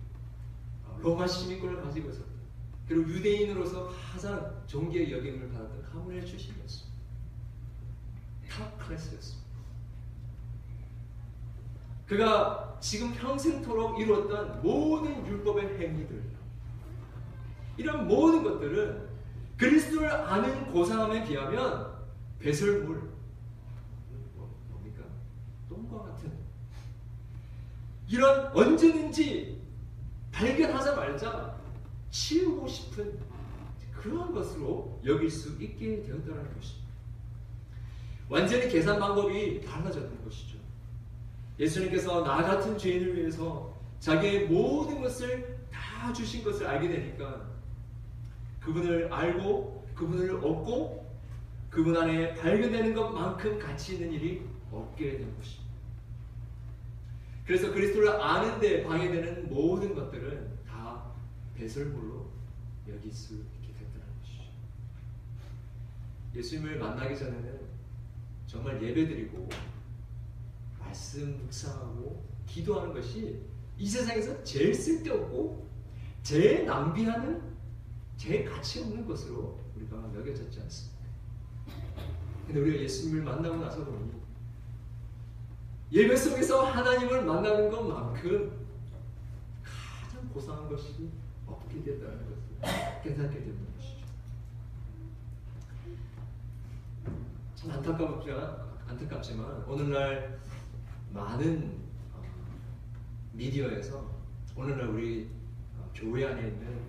로마 1.01 1.25
시민권을 1.25 1.81
가지고 1.81 2.09
있었다. 2.09 2.28
그리고 2.89 3.07
유대인으로서 3.07 3.87
가장 3.87 4.63
존귀히 4.65 5.13
여김을 5.13 5.51
받았던 5.51 5.83
가문의 5.83 6.25
출신이었습니다. 6.25 6.97
top 8.49 8.79
class였습니다. 8.79 9.47
그가 12.07 12.79
지금 12.81 13.13
평생토록 13.13 13.99
이루었던 13.99 14.63
모든 14.63 15.23
율법의 15.27 15.79
행위들 15.79 16.23
이런 17.77 18.07
모든 18.07 18.43
것들은 18.43 19.07
그리스도를 19.55 20.09
아는 20.11 20.71
고상함에 20.71 21.25
비하면 21.25 21.93
배설물 22.39 23.07
뭡니까? 24.67 25.03
똥과 25.69 26.05
같은 26.05 26.33
이런 28.07 28.47
언제든지 28.47 29.61
발견하자말자 30.31 31.58
치우고 32.11 32.67
싶은 32.67 33.19
그러한 33.93 34.33
것으로 34.33 34.99
여길 35.05 35.29
수 35.29 35.61
있게 35.61 36.01
되었다는 36.03 36.55
것입니다. 36.55 36.89
완전히 38.29 38.69
계산 38.69 38.99
방법이 38.99 39.61
달라졌는 39.61 40.23
것이죠. 40.23 40.57
예수님께서 41.59 42.23
나 42.23 42.41
같은 42.43 42.77
죄인을 42.77 43.17
위해서 43.17 43.77
자기의 43.99 44.47
모든 44.47 45.01
것을 45.01 45.59
다 45.71 46.13
주신 46.13 46.43
것을 46.43 46.65
알게 46.65 46.87
되니까 46.87 47.49
그분을 48.61 49.11
알고 49.11 49.87
그분을 49.95 50.35
얻고 50.35 51.09
그분 51.69 51.97
안에 51.97 52.33
발견되는 52.35 52.93
것만큼 52.93 53.59
가치 53.59 53.95
있는 53.95 54.13
일이 54.13 54.41
없게 54.71 55.17
된 55.17 55.35
것입니다. 55.37 55.69
그래서 57.45 57.71
그리스도를 57.73 58.09
아는데 58.21 58.83
방해되는 58.83 59.49
모든 59.49 59.95
것들은 59.95 60.47
다 60.47 60.48
배설물로 61.59 62.25
여길 62.87 63.13
수 63.13 63.33
있게 63.35 63.73
됐다는 63.73 64.07
것이죠. 64.21 64.43
예수님을 66.33 66.79
만나기 66.79 67.17
전에는 67.17 67.59
정말 68.47 68.81
예배드리고 68.81 69.49
말씀 70.79 71.37
묵상하고 71.37 72.23
기도하는 72.47 72.93
것이 72.93 73.41
이 73.77 73.87
세상에서 73.87 74.41
제일 74.43 74.73
쓸데없고 74.73 75.67
제일 76.23 76.65
낭비하는 76.65 77.41
제일 78.15 78.49
가치 78.49 78.81
없는 78.81 79.05
것으로 79.05 79.59
우리가 79.75 79.97
여겨졌지 80.15 80.61
않습니까? 80.61 80.99
근데 82.47 82.59
우리가 82.61 82.83
예수님을 82.83 83.23
만나고 83.23 83.57
나서 83.57 83.83
보니 83.85 84.11
예배 85.91 86.15
속에서 86.15 86.65
하나님을 86.65 87.25
만나는 87.25 87.69
것만큼 87.69 88.67
가장 89.63 90.29
고상한 90.29 90.69
것이 90.69 91.09
없게 91.69 91.83
된다는 91.83 92.17
것을 92.25 93.01
깨닫게 93.03 93.39
되는 93.39 93.67
것이죠. 93.77 94.05
참 97.55 97.71
안타깝지만, 97.71 98.59
안타깝지만 98.87 99.63
오늘날 99.65 100.39
많은 101.13 101.79
어, 102.13 102.23
미디어에서 103.33 104.09
오늘날 104.55 104.87
우리 104.89 105.29
어, 105.77 105.89
교회 105.93 106.25
안에 106.25 106.47
있는 106.47 106.81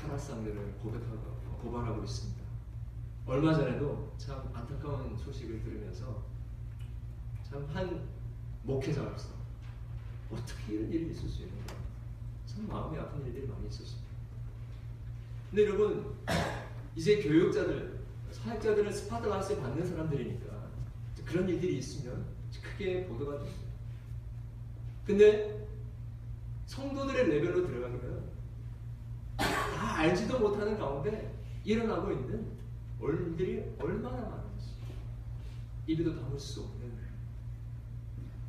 타락상들을 0.00 0.74
고백하고 0.82 1.36
고발하고 1.60 2.04
있습니다. 2.04 2.38
얼마 3.26 3.52
전에도 3.52 4.14
참 4.16 4.48
안타까운 4.54 5.16
소식을 5.16 5.62
들으면서 5.64 6.22
참 7.42 7.66
한 7.72 8.06
목회자로서 8.62 9.30
어떻게 10.30 10.74
이런 10.74 10.92
일이 10.92 11.10
있을 11.10 11.28
수 11.28 11.42
있는가 11.42 11.74
참 12.46 12.68
마음이 12.68 12.98
아픈 12.98 13.24
일들이 13.26 13.46
많이 13.46 13.66
있었습니다. 13.68 14.07
근데 15.50 15.64
여러분 15.64 16.14
이제 16.94 17.22
교육자들 17.22 17.98
사역자들은 18.30 18.92
스포트라이트 18.92 19.60
받는 19.60 19.86
사람들이니까 19.86 20.68
그런 21.24 21.48
일들이 21.48 21.78
있으면 21.78 22.26
크게 22.62 23.06
보도가 23.06 23.38
됩니다. 23.38 23.68
근데 25.06 25.68
성도들의 26.66 27.28
레벨로 27.28 27.66
들어가면 27.66 28.28
다 29.36 29.96
알지도 29.96 30.38
못하는 30.38 30.78
가운데 30.78 31.34
일어나고 31.64 32.12
있는 32.12 32.46
일들이 33.00 33.64
얼마나 33.78 34.20
많은지 34.20 34.74
입에도 35.86 36.14
담을 36.14 36.38
수 36.38 36.62
없는 36.62 36.98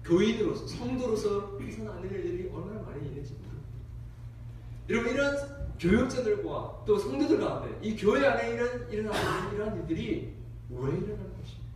교인으로서 0.04 0.68
성도로서 0.68 1.60
해서는 1.60 1.92
안 1.92 2.02
되는 2.02 2.18
일들이 2.18 2.50
얼마나 2.50 2.82
많이 2.82 3.08
있는지 3.08 3.34
모릅니다. 3.34 3.59
여러분 4.90 5.14
이런 5.14 5.38
교육자들과 5.78 6.84
또 6.86 6.98
성도들 6.98 7.40
가운데 7.40 7.78
이 7.82 7.96
교회 7.96 8.26
안에 8.28 8.50
이런 8.50 8.90
일어나는 8.92 9.54
이러한 9.54 9.78
일들이 9.78 10.36
왜 10.70 10.78
일어나는 10.78 11.38
것입니까? 11.38 11.70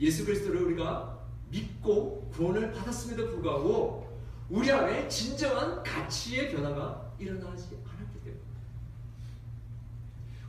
예수 0.00 0.24
그리스도를 0.24 0.62
우리가 0.62 1.18
믿고 1.50 2.28
구원을 2.32 2.72
받았음에도 2.72 3.30
불구하고 3.30 4.06
우리 4.48 4.70
안에 4.70 5.08
진정한 5.08 5.82
가치의 5.82 6.50
변화가 6.54 7.12
일어나지 7.18 7.78
않았기 7.84 8.20
때문에 8.24 8.40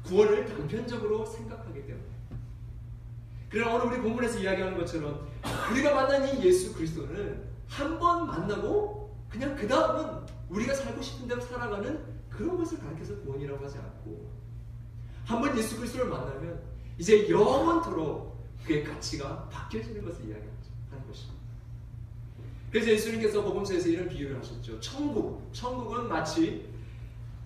구원을 0.04 0.46
단편적으로 0.46 1.26
생각하기 1.26 1.86
때문에 1.86 2.06
그러나 3.50 3.76
오늘 3.76 3.94
우리 3.94 4.02
본문에서 4.02 4.40
이야기하는 4.40 4.78
것처럼 4.78 5.28
우리가 5.72 5.94
만난 5.94 6.28
이 6.28 6.44
예수 6.44 6.74
그리스도는 6.74 7.46
한 7.68 8.00
번 8.00 8.28
만나고 8.28 9.14
그냥 9.30 9.56
그 9.56 9.68
다음은 9.68 10.26
우리가 10.50 10.74
살고 10.74 11.02
싶은 11.02 11.28
대로 11.28 11.42
살아가는 11.42 12.04
그런 12.30 12.58
것을 12.58 12.80
가르쳐서 12.80 13.20
구원이라고 13.22 13.66
하지 13.66 13.78
않고 13.78 14.30
한 15.26 15.42
번 15.42 15.58
예수 15.58 15.76
그리스도를 15.78 16.10
만나면 16.10 16.62
이제 16.98 17.30
영원토록 17.30 18.38
그의 18.66 18.84
가치가 18.84 19.48
바뀌어지는 19.50 20.04
것을 20.06 20.26
이야기합니다. 20.26 20.68
하는 20.90 21.06
것입니다. 21.08 21.38
그래서 22.72 22.92
예수님께서 22.92 23.42
복음서에서 23.44 23.90
이런 23.90 24.08
비유를 24.10 24.38
하셨죠. 24.40 24.80
천국, 24.80 25.50
천국은 25.54 26.08
마치 26.08 26.66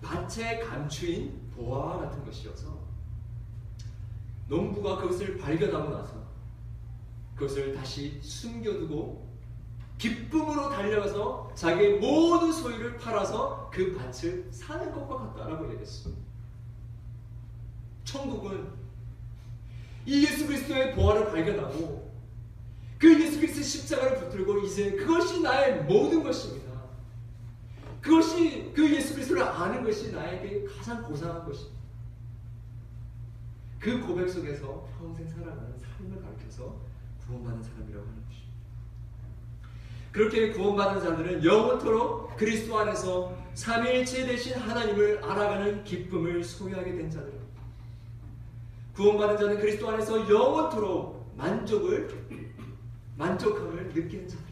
밭에 0.00 0.60
감추인 0.60 1.40
보화 1.54 1.98
같은 1.98 2.24
것이어서 2.24 2.80
농부가 4.48 4.96
그것을 4.96 5.38
발견하고 5.38 5.90
나서 5.90 6.22
그것을 7.34 7.72
다시 7.74 8.20
숨겨두고 8.20 9.21
기쁨으로 10.02 10.70
달려가서 10.70 11.52
자기의 11.54 12.00
모든 12.00 12.52
소유를 12.52 12.96
팔아서 12.98 13.70
그 13.72 13.94
밭을 13.96 14.48
사는 14.50 14.92
것과 14.92 15.16
같다라고 15.16 15.70
얘기했습니다. 15.70 16.20
천국은 18.02 18.68
이 20.04 20.24
예수 20.24 20.48
그리스도의 20.48 20.96
보화를 20.96 21.30
발견하고 21.30 22.10
그 22.98 23.22
예수 23.22 23.38
그리스도 23.38 23.62
십자가를 23.62 24.18
붙들고 24.18 24.58
이제 24.60 24.90
그것이 24.90 25.40
나의 25.40 25.84
모든 25.84 26.24
것입니다. 26.24 26.72
그것이 28.00 28.72
그 28.74 28.92
예수 28.92 29.14
그리스도를 29.14 29.44
아는 29.44 29.84
것이 29.84 30.10
나에게 30.10 30.64
가장 30.64 31.04
고상한 31.04 31.46
것입니다. 31.46 31.80
그 33.78 34.04
고백 34.04 34.28
속에서 34.28 34.88
평생 34.98 35.28
살아가는 35.28 35.78
삶을 35.78 36.20
가르쳐서 36.22 36.76
구원받는 37.24 37.62
사람이라고 37.62 38.04
하는 38.04 38.24
것입니다. 38.26 38.51
그렇게 40.12 40.50
구원받은 40.50 41.02
자들은 41.02 41.44
영원토록 41.44 42.36
그리스도 42.36 42.78
안에서 42.78 43.34
삼위일체 43.54 44.26
되신 44.26 44.58
하나님을 44.58 45.24
알아가는 45.24 45.84
기쁨을 45.84 46.44
소유하게 46.44 46.96
된 46.96 47.10
자들입니다. 47.10 47.42
구원받은 48.94 49.38
자는 49.38 49.58
그리스도 49.58 49.88
안에서 49.88 50.28
영원토록 50.30 51.32
만족을 51.36 52.10
만족함을 53.16 53.86
느끼는 53.94 54.28
자들. 54.28 54.44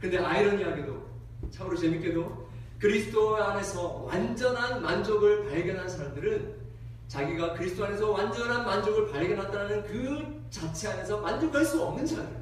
근데 0.00 0.18
아이러니하게도 0.18 1.12
참으로 1.50 1.76
재밌게도 1.76 2.48
그리스도 2.78 3.36
안에서 3.36 4.02
완전한 4.04 4.82
만족을 4.82 5.48
발견한 5.48 5.88
사람들은 5.88 6.62
자기가 7.06 7.52
그리스도 7.52 7.84
안에서 7.84 8.10
완전한 8.10 8.64
만족을 8.64 9.12
발견했다는 9.12 9.84
그 9.84 10.42
자체 10.50 10.88
안에서 10.88 11.20
만족할 11.20 11.64
수 11.64 11.82
없는 11.82 12.06
자들. 12.06 12.41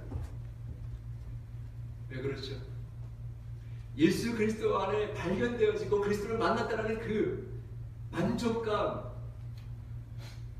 왜 2.11 2.21
그렇죠? 2.21 2.55
예수 3.97 4.35
그리스도 4.35 4.79
안에 4.79 5.15
발견되어지고 5.15 6.01
그리스도를 6.01 6.39
만났다는 6.39 6.99
그 7.01 7.61
만족감 8.11 9.11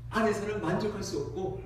안에서는 0.09 0.61
만족할 0.61 1.03
수 1.03 1.19
없고 1.19 1.63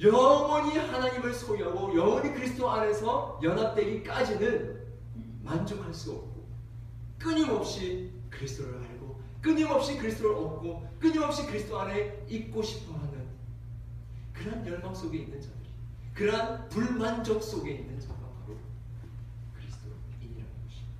영원히 0.00 0.76
하나님을 0.76 1.32
소유하고 1.32 1.96
영원히 1.96 2.32
그리스도 2.32 2.70
안에서 2.70 3.40
연합되기까지는 3.42 4.84
만족할 5.42 5.94
수 5.94 6.12
없고 6.12 6.44
끊임없이 7.18 8.10
그리스도를 8.30 8.74
알고 8.74 9.22
끊임없이 9.40 9.96
그리스도를 9.96 10.36
얻고 10.36 10.88
끊임없이 10.98 11.46
그리스도 11.46 11.78
안에 11.78 12.24
있고 12.28 12.62
싶어하는 12.62 13.28
그러한 14.32 14.66
열망 14.66 14.94
속에 14.94 15.18
있는 15.18 15.40
자들이 15.40 15.64
그러한 16.14 16.68
불만족 16.68 17.42
속에 17.42 17.72
있는 17.72 17.98
자가 18.00 18.14
바로 18.14 18.56
그리스도인이라는 19.54 20.48
것입니다. 20.64 20.94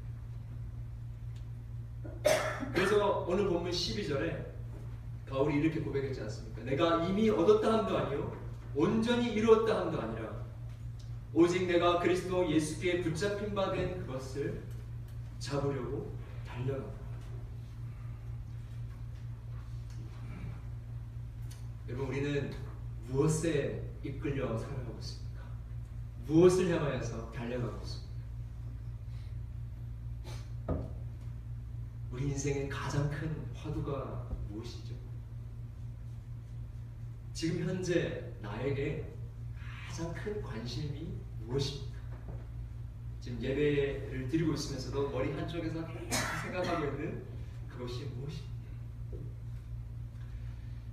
그래서 2.73 3.21
오늘 3.29 3.49
본문 3.49 3.71
12절에 3.71 4.45
바울이 5.29 5.57
이렇게 5.59 5.81
고백했지 5.81 6.21
않습니까? 6.23 6.63
내가 6.63 7.05
이미 7.05 7.29
얻었다 7.31 7.79
함도 7.79 7.97
아니요 7.99 8.37
온전히 8.75 9.33
이루었다 9.35 9.81
함도 9.83 10.01
아니라 10.01 10.45
오직 11.33 11.67
내가 11.67 11.99
그리스도 12.01 12.51
예수께 12.51 13.03
붙잡힌 13.03 13.55
바 13.55 13.73
된 13.73 13.99
그것을 14.07 14.63
잡으려고 15.39 16.13
달려간다. 16.47 16.95
여러분 21.89 22.09
우리는 22.09 22.51
무엇에 23.09 23.83
이끌려 24.03 24.57
살아가고 24.57 24.97
있습니까? 25.01 25.43
무엇을 26.27 26.71
향하여서 26.75 27.33
달려가고 27.33 27.83
있습니까? 27.83 28.04
우리 32.15 32.29
인생의 32.29 32.69
가장 32.69 33.11
큰 33.11 33.29
화두가 33.57 34.29
무엇이죠? 34.49 34.95
지금 37.33 37.69
현재 37.69 38.33
나에게 38.41 39.13
가장 39.89 40.15
큰 40.15 40.41
관심이 40.41 41.13
무엇입니까? 41.41 41.99
지금 43.21 43.43
예배를 43.43 44.29
드리고 44.29 44.55
있으면서도 44.55 45.11
머리 45.11 45.33
한쪽에서 45.33 45.85
생각하고 46.43 46.87
있는 46.87 47.25
그것이 47.69 48.05
무엇입니까? 48.05 48.55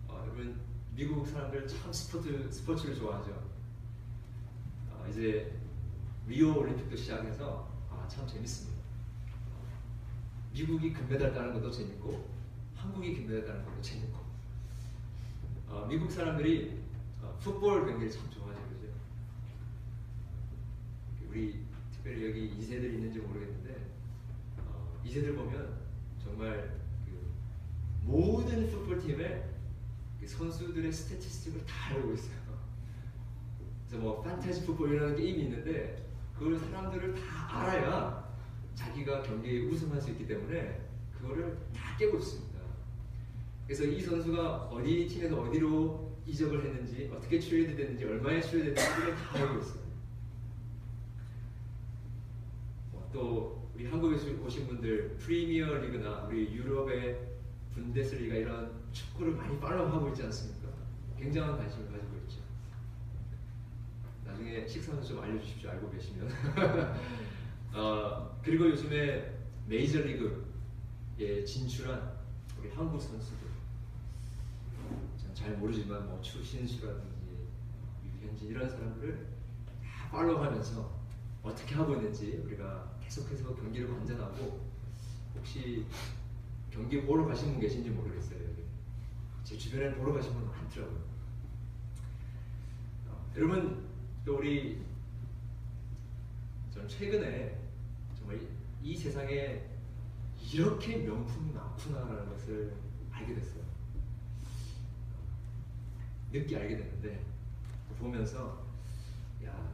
어, 0.07 0.21
여러분 0.23 0.59
미국 0.95 1.27
사람들 1.27 1.67
참 1.67 1.93
스포츠 1.93 2.51
스포츠를 2.51 2.95
좋아하죠. 2.95 3.31
어, 4.89 5.05
이제 5.07 5.55
리오 6.25 6.57
올림픽도 6.57 6.95
시작해서 6.95 7.69
아, 7.91 8.07
참 8.07 8.25
재밌습니다. 8.25 8.80
미국이 10.53 10.93
금메달 10.93 11.33
따는 11.33 11.53
것도 11.53 11.71
재밌고 11.71 12.29
한국이 12.75 13.15
금메달 13.15 13.45
따는 13.45 13.65
것도 13.65 13.81
재밌고 13.81 14.19
어, 15.67 15.85
미국 15.87 16.11
사람들이 16.11 16.81
어, 17.21 17.37
풋볼 17.39 17.85
경기를 17.85 18.11
참 18.11 18.29
좋아하죠, 18.29 18.59
그죠? 18.69 18.87
우리 21.29 21.63
특별히 21.93 22.27
여기 22.27 22.57
2세들 22.57 22.93
있는지 22.93 23.19
모르겠는데 23.19 23.91
어, 24.57 25.01
2세들 25.05 25.35
보면 25.35 25.79
정말 26.21 26.81
그 27.05 27.31
모든 28.01 28.69
풋볼 28.69 28.99
팀의 28.99 29.49
그 30.19 30.27
선수들의 30.27 30.91
스태티스틱을 30.91 31.65
다 31.65 31.95
알고 31.95 32.13
있어요. 32.13 32.41
그래서 33.87 34.03
뭐 34.03 34.21
판타지 34.21 34.65
풋볼 34.65 34.93
이라는 34.93 35.15
게임이 35.15 35.43
있는데 35.43 36.09
그걸 36.37 36.57
사람들을 36.57 37.15
다 37.15 37.59
알아야 37.59 38.20
자기가 38.75 39.21
경기에 39.23 39.61
우승할 39.61 40.01
수 40.01 40.11
있기 40.11 40.27
때문에 40.27 40.81
그거를 41.17 41.57
다 41.73 41.95
꿰고 41.97 42.17
있습니다. 42.17 42.59
그래서 43.65 43.83
이 43.85 44.01
선수가 44.01 44.69
어디 44.69 45.07
팀에서 45.07 45.41
어디로 45.41 46.11
이적을 46.25 46.65
했는지 46.65 47.09
어떻게 47.13 47.39
트레이드 47.39 47.75
됐는지 47.75 48.05
얼마에 48.05 48.39
트레이드 48.39 48.73
됐는지를 48.73 49.15
다 49.15 49.39
알고 49.39 49.59
있어요. 49.59 49.81
또 53.13 53.69
우리 53.75 53.85
한국에 53.87 54.15
오신 54.15 54.67
분들 54.67 55.17
프리미어 55.17 55.77
리그나 55.79 56.23
우리 56.27 56.53
유럽의 56.53 57.27
분데스리가 57.73 58.35
이런 58.35 58.71
축구를 58.91 59.33
많이 59.33 59.59
follow하고 59.59 60.09
있지 60.09 60.23
않습니까? 60.23 60.69
굉장한 61.17 61.57
관심을 61.57 61.91
가지고 61.91 62.17
있죠. 62.23 62.39
나중에 64.25 64.67
식사는 64.67 65.01
좀 65.03 65.19
알려주십시오. 65.21 65.69
알고 65.69 65.89
계시면. 65.91 66.29
어, 67.73 68.37
그리고 68.43 68.69
요즘에 68.69 69.39
메이저리그에 69.67 71.45
진출한 71.45 72.19
우리 72.59 72.69
한국 72.69 72.99
선수들 72.99 73.47
잘 75.33 75.57
모르지만 75.57 76.05
뭐 76.07 76.21
추신수라든지 76.21 77.47
유현진 78.21 78.49
이런 78.49 78.69
사람들을 78.69 79.27
다 79.83 80.09
팔로우하면서 80.11 81.01
어떻게 81.43 81.75
하고 81.75 81.95
있는지 81.95 82.41
우리가 82.45 82.97
계속해서 83.01 83.55
경기를 83.55 83.89
관전하고 83.89 84.69
혹시 85.35 85.85
경기 86.69 87.01
보러 87.01 87.25
가신 87.25 87.53
분 87.53 87.61
계신지 87.61 87.89
모르겠어요. 87.89 88.39
제 89.43 89.57
주변에 89.57 89.95
보러 89.95 90.13
가신 90.13 90.33
분 90.33 90.47
많더라고요. 90.47 90.99
어, 93.07 93.31
여러분 93.35 93.89
또 94.25 94.37
우리 94.37 94.79
전 96.81 96.89
최근에 96.89 97.59
정말 98.17 98.39
이 98.81 98.97
세상에 98.97 99.69
이렇게 100.51 100.97
명품이 100.97 101.51
많구나라는 101.51 102.27
것을 102.29 102.73
알게 103.11 103.35
됐어요. 103.35 103.61
늦게 106.31 106.57
알게 106.57 106.77
됐는데 106.77 107.23
보면서 107.99 108.65
야 109.45 109.71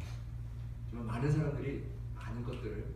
정말 0.90 1.08
많은 1.08 1.32
사람들이 1.32 1.90
많은 2.14 2.44
것들을 2.44 2.94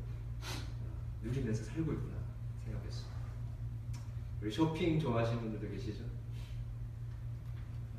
누리면서 1.24 1.64
살고 1.64 1.94
있구나 1.94 2.18
생각했어요. 2.66 3.06
우리 4.42 4.52
쇼핑 4.52 5.00
좋아하시는 5.00 5.40
분들도 5.40 5.74
계시죠? 5.74 6.04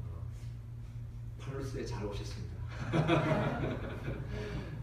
어, 0.02 0.26
팔루스에 1.40 1.86
잘 1.86 2.04
오셨습니다. 2.04 2.52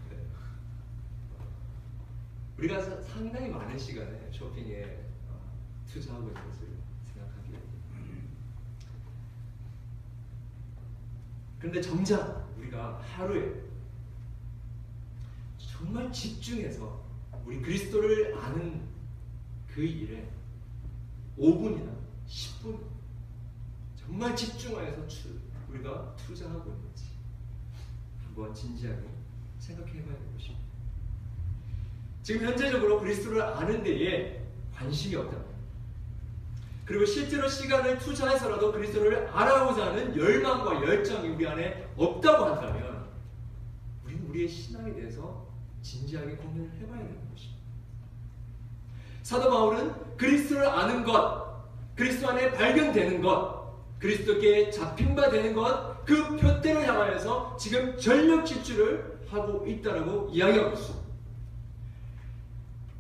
네. 2.60 2.65
우리가 2.65 2.82
상당히 3.04 3.48
많은 3.48 3.80
시간에 3.80 4.30
쇼핑에 4.34 4.84
어, 5.30 5.58
투자하고 5.88 6.28
있는 6.28 6.43
것을 6.43 6.67
생각하게 7.13 7.52
됩니다. 7.52 7.69
그런데 11.58 11.82
정작 11.82 12.50
우리가 12.58 13.00
하루에 13.00 13.63
정말 15.58 16.12
집중해서 16.12 17.02
우리 17.45 17.62
그리스도를 17.62 18.38
아는 18.38 18.82
그 19.67 19.82
일에 19.82 20.30
5분이나 21.38 21.98
10분 22.28 22.84
정말 23.95 24.36
집중하여서 24.36 25.08
우리가 25.69 26.13
투자하고 26.17 26.72
있는지 26.72 27.06
한번 28.26 28.54
진지하게 28.54 29.08
생각해 29.60 30.04
봐야 30.04 30.17
될 30.17 30.34
것입니다. 30.34 30.68
지금 32.30 32.46
현재적으로 32.46 33.00
그리스도를 33.00 33.42
아는 33.42 33.82
데에 33.82 34.39
관심이 34.76 35.15
없다. 35.15 35.36
그리고 36.86 37.04
실제로 37.04 37.50
시간을 37.50 37.98
투자해서라도 37.98 38.72
그리스도를 38.72 39.30
알아보자 39.30 39.88
하는 39.88 40.15
열망과 40.15 40.76
열정이 40.88 41.28
우리 41.30 41.48
안에 41.48 41.89
없다고 41.98 42.46
한다면 42.46 43.08
우리는 44.06 44.30
우리의 44.30 44.48
신앙에 44.48 44.94
대해서 44.94 45.48
진지하게 45.82 46.36
고민을 46.36 46.70
해봐야 46.80 47.00
되는 47.00 47.32
것입니다. 47.32 47.63
사도 49.24 49.50
바울은 49.50 50.15
그리스도를 50.15 50.68
아는 50.68 51.04
것, 51.04 51.65
그리스도 51.96 52.30
안에 52.30 52.52
발견되는 52.52 53.24
것, 53.24 53.74
그리스도께 53.98 54.70
잡힌 54.70 55.15
바 55.15 55.32
되는 55.32 55.56
것, 55.56 56.06
그 56.06 56.38
표대를 56.38 56.88
향하여서 56.88 57.58
지금 57.58 57.98
전력 57.98 58.46
집중을 58.46 59.26
하고 59.32 59.65
있다라고 59.65 60.30
이야기하고 60.32 60.74
있습니다. 60.74 61.09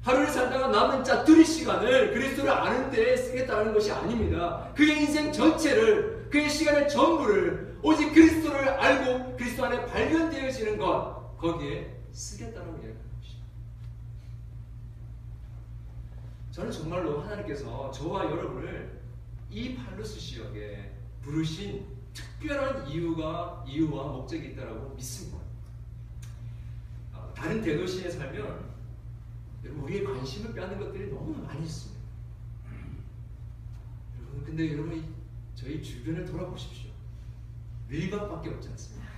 하루를 0.01 0.27
살다가 0.27 0.67
남은 0.67 1.03
짜투리 1.03 1.45
시간을 1.45 2.13
그리스도를 2.13 2.49
아는 2.49 2.89
데 2.89 3.17
쓰겠다는 3.17 3.73
것이 3.73 3.91
아닙니다. 3.91 4.71
그의 4.75 5.01
인생 5.01 5.31
전체를, 5.31 6.29
그의 6.29 6.49
시간의 6.49 6.89
전부를 6.89 7.79
오직 7.81 8.13
그리스도를 8.13 8.69
알고 8.69 9.35
그리스도 9.35 9.65
안에 9.65 9.85
발견되어지는 9.85 10.77
것, 10.77 11.37
거기에 11.37 11.97
쓰겠다는 12.11 12.73
이야기합니다. 12.73 13.09
저는 16.51 16.71
정말로 16.71 17.21
하나님께서 17.21 17.91
저와 17.91 18.25
여러분을 18.25 18.99
이 19.49 19.75
팔루스 19.75 20.19
지역에 20.19 20.91
부르신 21.21 21.85
특별한 22.13 22.87
이유가 22.89 23.63
이유와 23.67 24.07
목적이 24.07 24.49
있다라고 24.49 24.93
믿습니다. 24.95 25.37
어, 27.13 27.31
다른 27.35 27.61
대도시에 27.61 28.09
살면 28.09 28.68
우리의 29.67 30.03
관심을 30.03 30.53
빼앗는 30.53 30.79
것들이 30.79 31.09
너무 31.11 31.35
많이 31.43 31.65
있습니다. 31.65 31.99
여러분, 34.19 34.43
근데 34.45 34.71
여러분 34.71 35.15
저희 35.55 35.81
주변을 35.81 36.25
돌아보십시오. 36.25 36.91
밀밭밖에 37.89 38.49
없지 38.49 38.69
않습니까? 38.69 39.09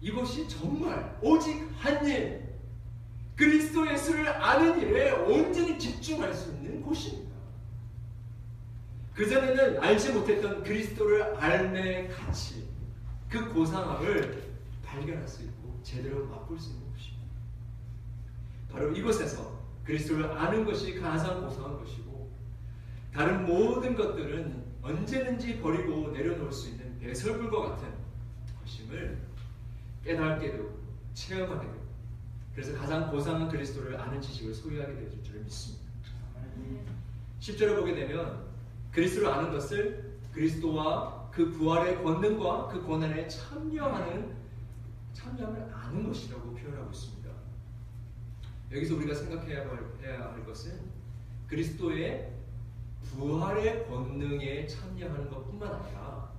이것이 0.00 0.48
정말 0.48 1.18
오직 1.20 1.68
한 1.78 2.06
일, 2.06 2.54
그리스도 3.34 3.90
예수를 3.90 4.28
아는 4.28 4.80
일에 4.80 5.10
온전히 5.10 5.78
집중할 5.78 6.32
수 6.32 6.52
있는 6.52 6.80
곳입니다. 6.80 7.34
그전에는 9.14 9.82
알지 9.82 10.12
못했던 10.12 10.62
그리스도를 10.62 11.34
알매 11.36 12.08
가치, 12.08 12.68
그 13.28 13.52
고상함을 13.52 14.54
발견할 14.84 15.26
수 15.26 15.42
있고 15.42 15.80
제대로 15.82 16.26
맛볼 16.26 16.58
수 16.58 16.70
있는. 16.70 16.85
바로 18.76 18.92
이곳에서 18.92 19.58
그리스도를 19.84 20.30
아는 20.32 20.66
것이 20.66 21.00
가장 21.00 21.40
고상한 21.40 21.78
것이고 21.78 22.30
다른 23.10 23.46
모든 23.46 23.96
것들은 23.96 24.64
언제든지 24.82 25.60
버리고 25.60 26.10
내려놓을 26.10 26.52
수 26.52 26.68
있는 26.68 26.98
배설물과 26.98 27.70
같은 27.70 27.88
것임을 28.60 29.18
깨닫게 30.04 30.52
되고 30.52 30.78
체험하게 31.14 31.68
되고 31.68 31.86
그래서 32.54 32.78
가장 32.78 33.10
고상한 33.10 33.48
그리스도를 33.48 33.98
아는 33.98 34.20
지식을 34.20 34.52
소유하게 34.52 34.94
되줄 34.94 35.22
줄 35.22 35.40
믿습니다. 35.40 35.86
10절을 37.40 37.80
보게 37.80 37.94
되면 37.94 38.44
그리스도를 38.92 39.30
아는 39.30 39.52
것을 39.52 40.18
그리스도와 40.32 41.30
그 41.30 41.50
부활의 41.50 42.02
권능과 42.02 42.68
그 42.68 42.82
고난에 42.82 43.26
참여하는 43.26 44.36
참여함을 45.14 45.72
아는 45.72 46.06
것이라고 46.06 46.54
표현하고 46.54 46.90
있습니다. 46.90 47.25
여기서 48.72 48.96
우리가 48.96 49.14
생각해야 49.14 49.68
할 50.32 50.44
것은 50.44 50.78
그리스도의 51.46 52.32
부활의 53.04 53.86
권능에 53.88 54.66
참여하는 54.66 55.30
것뿐만 55.30 55.72
아니라 55.72 56.32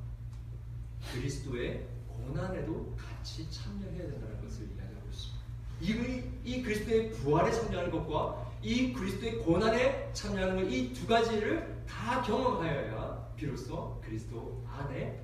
그리스도의 1.13 1.87
고난에도 2.09 2.95
같이 2.97 3.49
참여해야 3.49 4.09
된다는 4.09 4.41
것을 4.43 4.67
이야기하고 4.75 5.07
있습니다. 5.09 5.37
이, 5.81 6.23
이 6.43 6.61
그리스도의 6.61 7.11
부활에 7.11 7.51
참여하는 7.51 7.91
것과 7.91 8.51
이 8.61 8.91
그리스도의 8.91 9.37
고난에 9.39 10.11
참여하는 10.13 10.63
것 10.63 10.69
이 10.71 10.93
두 10.93 11.07
가지를 11.07 11.85
다 11.87 12.21
경험하여야 12.21 13.33
비로소 13.37 14.01
그리스도 14.03 14.65
안에 14.67 15.23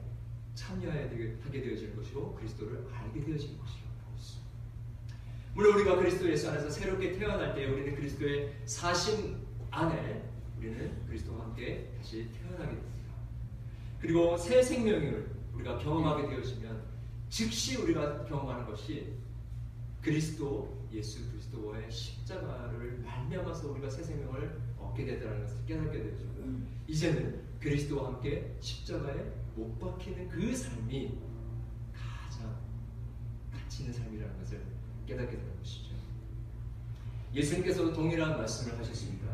참여하게 0.56 1.40
되어지는 1.52 1.96
것이고 1.98 2.36
그리스도를 2.36 2.88
알게 2.94 3.20
되어지는 3.22 3.56
있습니다. 3.56 3.83
물론 5.54 5.76
우리가 5.76 5.98
그리스도 5.98 6.28
예수 6.30 6.50
안에서 6.50 6.70
새롭게 6.70 7.14
태어날 7.14 7.54
때 7.54 7.66
우리는 7.66 7.96
그리스도의 7.96 8.56
사심 8.66 9.38
안에 9.70 10.30
우리는 10.58 11.06
그리스도와 11.06 11.46
함께 11.46 11.92
다시 11.98 12.28
태어나게 12.32 12.72
됩니다. 12.76 13.14
그리고 14.02 14.36
새 14.36 14.64
생명을 14.64 15.30
우리가 15.54 15.78
경험하게 15.78 16.28
되어지면 16.28 16.84
즉시 17.30 17.78
우리가 17.78 18.26
경험하는 18.26 18.66
것이 18.66 19.14
그리스도 20.02 20.88
예수 20.92 21.30
그리스도의 21.32 21.90
십자가를 21.90 23.00
말미암아서 23.06 23.72
우리가 23.72 23.90
새 23.90 24.04
생명을 24.04 24.60
얻게 24.80 25.06
되다는 25.06 25.42
것을 25.42 25.58
깨닫게 25.66 26.04
되죠. 26.04 26.24
이제는 26.88 27.42
그리스도와 27.60 28.08
함께 28.08 28.56
십자가에 28.60 29.16
못 29.56 29.80
박히는 29.80 30.30
그 30.30 30.56
삶이 30.56 31.18
가장 31.94 32.60
가치 33.52 33.84
있는 33.84 33.94
삶이라는 33.94 34.40
것을 34.40 34.73
깨닫게 35.14 35.38
되는 35.38 35.58
것이죠. 35.60 35.94
예수님께서 37.34 37.94
동일한 37.94 38.38
말씀을 38.38 38.78
하셨습니다. 38.80 39.28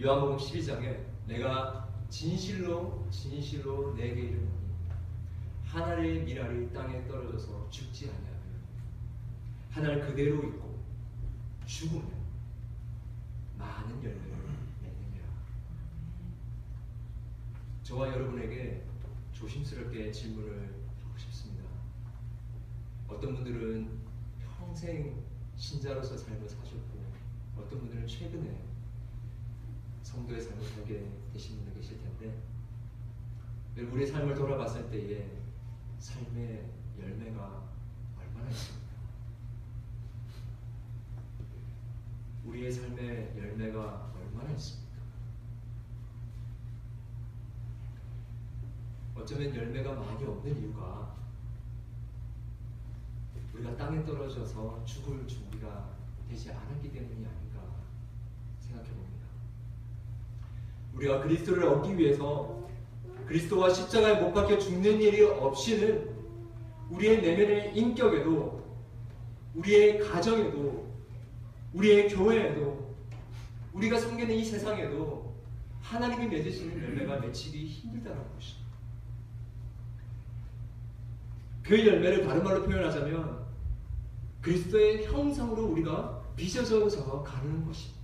요한복음 0.00 0.36
12장에 0.36 1.04
내가 1.26 1.88
진실로 2.08 3.06
진실로 3.10 3.94
내게 3.94 4.22
이르노니 4.22 4.48
하늘의 5.64 6.24
미랄이 6.24 6.72
땅에 6.72 7.06
떨어져서 7.06 7.68
죽지 7.70 8.06
아니하면 8.06 8.38
하늘 9.70 10.00
그대로 10.06 10.42
있고 10.44 10.78
죽으면 11.66 12.10
많은 13.58 13.96
열매를 13.96 14.22
맺느니라. 14.82 15.24
저와 17.82 18.08
여러분에게 18.08 18.84
조심스럽게 19.32 20.10
질문을 20.10 20.74
하고 21.02 21.18
싶습니다. 21.18 21.64
어떤 23.08 23.34
분들은 23.34 24.07
평생 24.68 25.24
신자로서 25.56 26.16
삶을 26.18 26.46
사셨고 26.46 27.02
어떤 27.56 27.78
분들은 27.80 28.06
최근에 28.06 28.64
성도의 30.02 30.42
삶을 30.42 30.62
살게 30.62 31.10
되신 31.32 31.56
분들 31.56 31.74
계실 31.74 31.98
텐데 32.02 32.42
우리 33.90 34.06
삶을 34.06 34.34
돌아봤을 34.34 34.90
때에 34.90 35.38
삶의 35.98 36.68
열매가 37.00 37.70
얼마나 38.18 38.50
있습니까? 38.50 38.88
우리의 42.44 42.70
삶의 42.70 43.38
열매가 43.38 44.12
얼마나 44.14 44.50
있습니까? 44.50 44.98
어쩌면 49.14 49.54
열매가 49.54 49.94
많이 49.94 50.24
없는 50.24 50.60
이유가 50.60 51.16
우리가 53.58 53.76
땅에 53.76 54.04
떨어져서 54.04 54.84
죽을 54.84 55.26
준비가 55.26 55.90
되지 56.28 56.50
않았기 56.50 56.92
때문이 56.92 57.26
아닌가 57.26 57.60
생각해 58.60 58.88
봅니다. 58.88 59.26
우리가 60.94 61.22
그리스도를 61.22 61.64
얻기 61.64 61.98
위해서 61.98 62.68
그리스도와 63.26 63.70
십자가에 63.70 64.20
못 64.20 64.32
박혀 64.32 64.58
죽는 64.58 65.00
일이 65.02 65.22
없이는 65.22 66.08
우리의 66.90 67.20
내면의 67.20 67.76
인격에도 67.76 68.64
우리의 69.54 69.98
가정에도 69.98 70.88
우리의 71.74 72.08
교회에도 72.08 72.96
우리가 73.72 73.98
섬기는 73.98 74.34
이 74.34 74.44
세상에도 74.44 75.34
하나님이 75.82 76.28
맺으시는 76.28 76.82
열매가 76.82 77.18
맺히기 77.20 77.66
힘들다는 77.66 78.22
것입니다. 78.34 78.68
그 81.62 81.86
열매를 81.86 82.26
다른 82.26 82.42
말로 82.42 82.62
표현하자면 82.64 83.37
그리스도의 84.48 85.04
형상으로 85.06 85.66
우리가 85.66 86.22
빚어져서 86.34 87.22
가는 87.22 87.66
것입니다. 87.66 87.98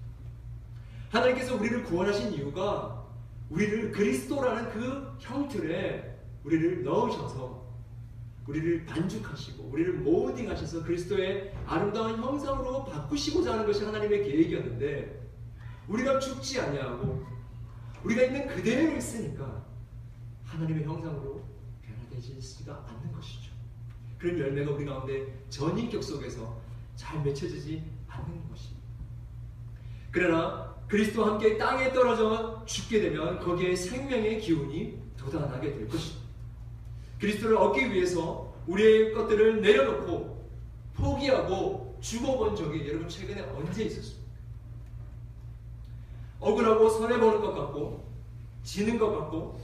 하나님께서 1.10 1.56
우리를 1.56 1.84
구원하신 1.84 2.34
이유가 2.34 3.02
우리를 3.48 3.92
그리스도라는 3.92 4.70
그 4.70 5.16
형틀에 5.20 6.18
우리를 6.44 6.84
넣으셔서 6.84 7.64
우리를 8.46 8.84
반죽하시고 8.84 9.70
우리를 9.72 9.94
모딩하셔서 10.00 10.82
그리스도의 10.82 11.54
아름다운 11.66 12.20
형상으로 12.20 12.84
바꾸시고자 12.84 13.54
하는 13.54 13.64
것이 13.64 13.82
하나님의 13.82 14.24
계획이었는데 14.24 15.30
우리가 15.88 16.18
죽지 16.18 16.60
아니하고 16.60 17.24
우리가 18.02 18.22
있는 18.24 18.46
그대로 18.48 18.94
있으니까 18.94 19.64
하나님의 20.44 20.84
형상으로 20.84 21.42
변화되지가 21.80 22.86
않는 22.86 23.12
것이죠. 23.12 23.43
그런 24.24 24.38
열매가 24.38 24.70
우리 24.70 24.86
가운데 24.86 25.26
전인격 25.50 26.02
속에서 26.02 26.58
잘 26.96 27.22
맺혀지지 27.22 27.82
않는 28.08 28.48
것입니다. 28.48 28.82
그러나 30.10 30.74
그리스도와 30.88 31.32
함께 31.32 31.58
땅에 31.58 31.92
떨어져 31.92 32.64
죽게 32.64 33.02
되면 33.02 33.38
거기에 33.38 33.76
생명의 33.76 34.40
기운이 34.40 34.98
돋아나게 35.18 35.74
될 35.74 35.86
것입니다. 35.86 36.24
그리스도를 37.20 37.58
얻기 37.58 37.92
위해서 37.92 38.54
우리의 38.66 39.12
것들을 39.12 39.60
내려놓고 39.60 40.50
포기하고 40.94 41.98
죽어본 42.00 42.56
적이 42.56 42.88
여러분 42.88 43.06
최근에 43.06 43.42
언제 43.42 43.84
있었습니까? 43.84 44.24
억울하고 46.40 46.88
손해보는 46.88 47.42
것 47.42 47.52
같고 47.52 48.10
지는 48.62 48.98
것 48.98 49.10
같고 49.18 49.60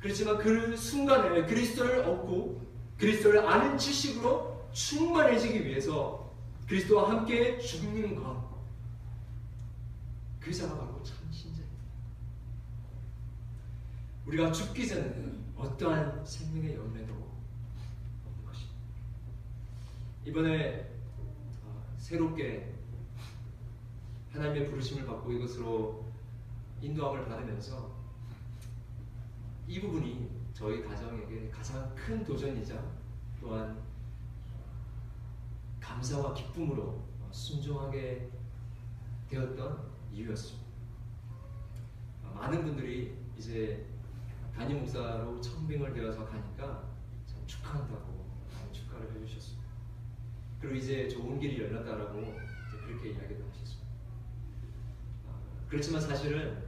그렇지만 0.00 0.36
그 0.36 0.76
순간에 0.76 1.46
그리스도를 1.46 2.00
얻고 2.00 2.63
그리스도를 2.98 3.46
아는 3.46 3.76
지식으로 3.78 4.68
충만해지기 4.72 5.64
위해서 5.66 6.32
그리스도와 6.66 7.10
함께 7.10 7.58
죽는 7.58 8.16
것 8.16 8.44
그 10.44 10.52
자가 10.52 10.76
바로 10.76 11.02
참 11.02 11.16
신자입니다. 11.32 11.82
우리가 14.26 14.52
죽기 14.52 14.86
전에는 14.86 15.42
어떠한 15.56 16.26
생명의 16.26 16.74
열매도 16.74 17.14
없는 18.26 18.44
것입니다. 18.44 18.78
이번에 20.26 20.90
어, 21.64 21.96
새롭게 21.96 22.74
하나님의 24.32 24.68
부르심을 24.68 25.06
받고 25.06 25.32
이것으로 25.32 26.04
인도함을 26.82 27.24
받으면서 27.24 27.90
이 29.66 29.80
부분이 29.80 30.28
저희 30.54 30.82
가정에게 30.84 31.50
가장 31.50 31.92
큰 31.96 32.24
도전이자 32.24 32.80
또한 33.40 33.82
감사와 35.80 36.32
기쁨으로 36.32 37.02
순종하게 37.32 38.30
되었던 39.28 39.90
이유였습니다. 40.12 40.64
많은 42.34 42.62
분들이 42.64 43.18
이제 43.36 43.84
담임 44.54 44.78
목사로 44.80 45.40
청빙을 45.40 45.92
되어서 45.92 46.24
가니까 46.24 46.84
참 47.26 47.44
축하한다고 47.46 48.24
축하를 48.70 49.12
해주셨습니다. 49.12 49.64
그리고 50.60 50.76
이제 50.76 51.08
좋은 51.08 51.40
길이 51.40 51.60
열렸다라고 51.62 52.14
그렇게 52.86 53.10
이야기도 53.10 53.44
하셨습니다. 53.48 53.88
그렇지만 55.68 56.00
사실은 56.00 56.64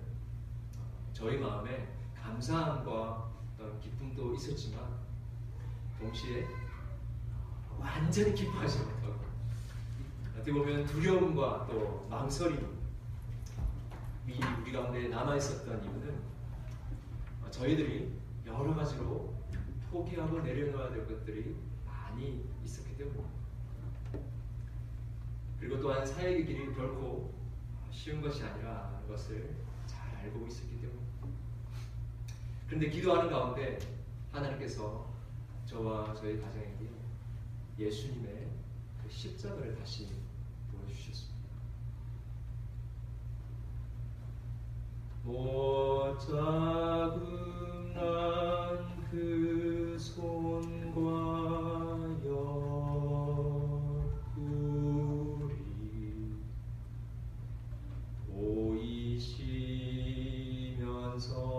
저희 1.12 1.38
마음에 1.38 1.94
감사함과 2.16 3.35
기쁨도 3.80 4.34
있었지만 4.34 4.96
동시에 5.98 6.46
완전히 7.78 8.34
기뻐하지 8.34 8.78
못하고 8.78 9.24
어떻게 10.34 10.52
보면 10.52 10.86
두려움과 10.86 11.66
또 11.68 12.06
망설임 12.10 12.76
우리 14.26 14.72
가운데 14.72 15.08
남아 15.08 15.36
있었던 15.36 15.82
이유는 15.84 16.20
저희들이 17.50 18.18
여러 18.44 18.74
가지로 18.74 19.34
포기하고 19.90 20.40
내려놓아야 20.40 20.90
될 20.90 21.06
것들이 21.06 21.56
많이 21.84 22.44
있었기 22.64 22.96
때문입니다. 22.96 23.30
그리고 25.58 25.80
또한 25.80 26.04
사역의 26.04 26.44
길이 26.46 26.74
결코 26.74 27.32
쉬운 27.90 28.20
것이 28.20 28.44
아니라는 28.44 29.08
것을 29.08 29.56
잘 29.86 30.14
알고 30.16 30.46
있었기 30.46 30.80
때문입니다. 30.80 31.05
그런데 32.66 32.90
기도하는 32.90 33.30
가운데 33.30 33.78
하나님께서 34.32 35.06
저와 35.66 36.14
저희 36.14 36.40
가정에게 36.40 36.90
예수님의 37.78 38.48
그 39.02 39.10
십자가를 39.10 39.74
다시 39.76 40.08
보여주셨습니다. 40.72 41.36
못자국난 45.24 46.46
그 49.10 49.96
손과 49.98 51.06
옆구리 54.34 55.16
보이시면서 60.76 61.55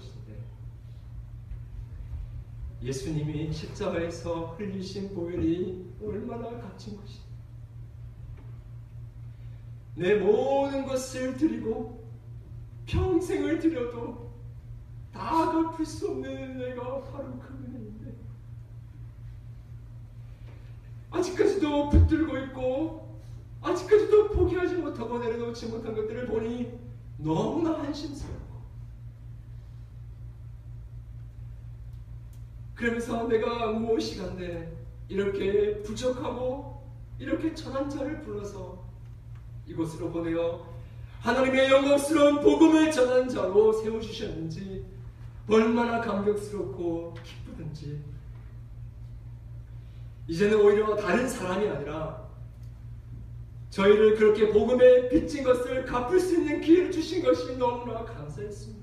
것인데 0.00 0.42
예수님이 2.82 3.52
십자가에서 3.52 4.56
흘리신 4.56 5.14
보혈이 5.14 5.94
얼마나 6.02 6.48
값진 6.60 6.96
것인데 6.96 7.30
내 9.96 10.14
모든 10.14 10.86
것을 10.86 11.36
드리고 11.36 12.08
평생을 12.86 13.58
들여도 13.58 14.30
다 15.12 15.52
갚을 15.52 15.84
수 15.84 16.10
없는 16.10 16.30
은혜가 16.30 17.02
바로 17.04 17.38
그 17.38 17.54
은혜인데 17.54 18.14
아직까지도 21.10 21.90
붙들고 21.90 22.38
있고 22.38 23.20
아직까지도 23.60 24.30
포기하지 24.30 24.76
못하고 24.76 25.18
내려놓지 25.18 25.66
못한 25.66 25.94
것들을 25.94 26.26
보니 26.26 26.78
너무나 27.18 27.78
한심스럽고 27.78 28.49
그러면서 32.80 33.28
내가 33.28 33.72
무엇이간데 33.72 34.74
이렇게 35.10 35.82
부족하고 35.82 36.82
이렇게 37.18 37.52
천한 37.52 37.90
자를 37.90 38.22
불러서 38.22 38.82
이곳으로 39.66 40.10
보내어 40.10 40.66
하나님의 41.20 41.70
영광스러운 41.70 42.40
복음을 42.40 42.90
전한 42.90 43.28
자로 43.28 43.74
세워주셨는지 43.74 44.86
얼마나 45.46 46.00
감격스럽고 46.00 47.14
기쁘든지 47.22 48.02
이제는 50.26 50.58
오히려 50.58 50.96
다른 50.96 51.28
사람이 51.28 51.68
아니라 51.68 52.30
저희를 53.68 54.14
그렇게 54.14 54.50
복음에 54.50 55.10
빚진 55.10 55.44
것을 55.44 55.84
갚을 55.84 56.18
수 56.18 56.34
있는 56.34 56.62
기회를 56.62 56.90
주신 56.90 57.22
것이 57.22 57.58
너무나 57.58 58.06
감사했습니다. 58.06 58.79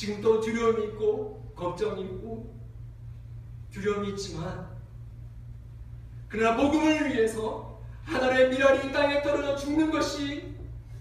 지금도 0.00 0.40
두려움이 0.40 0.84
있고 0.84 1.52
걱정이 1.54 2.00
있고 2.04 2.58
두려움이 3.70 4.08
있지만 4.10 4.66
그러나 6.26 6.56
복음을 6.56 7.12
위해서 7.12 7.82
하나님의 8.04 8.48
미랄이 8.48 8.92
땅에 8.92 9.22
떨어져 9.22 9.56
죽는 9.56 9.90
것이 9.90 10.54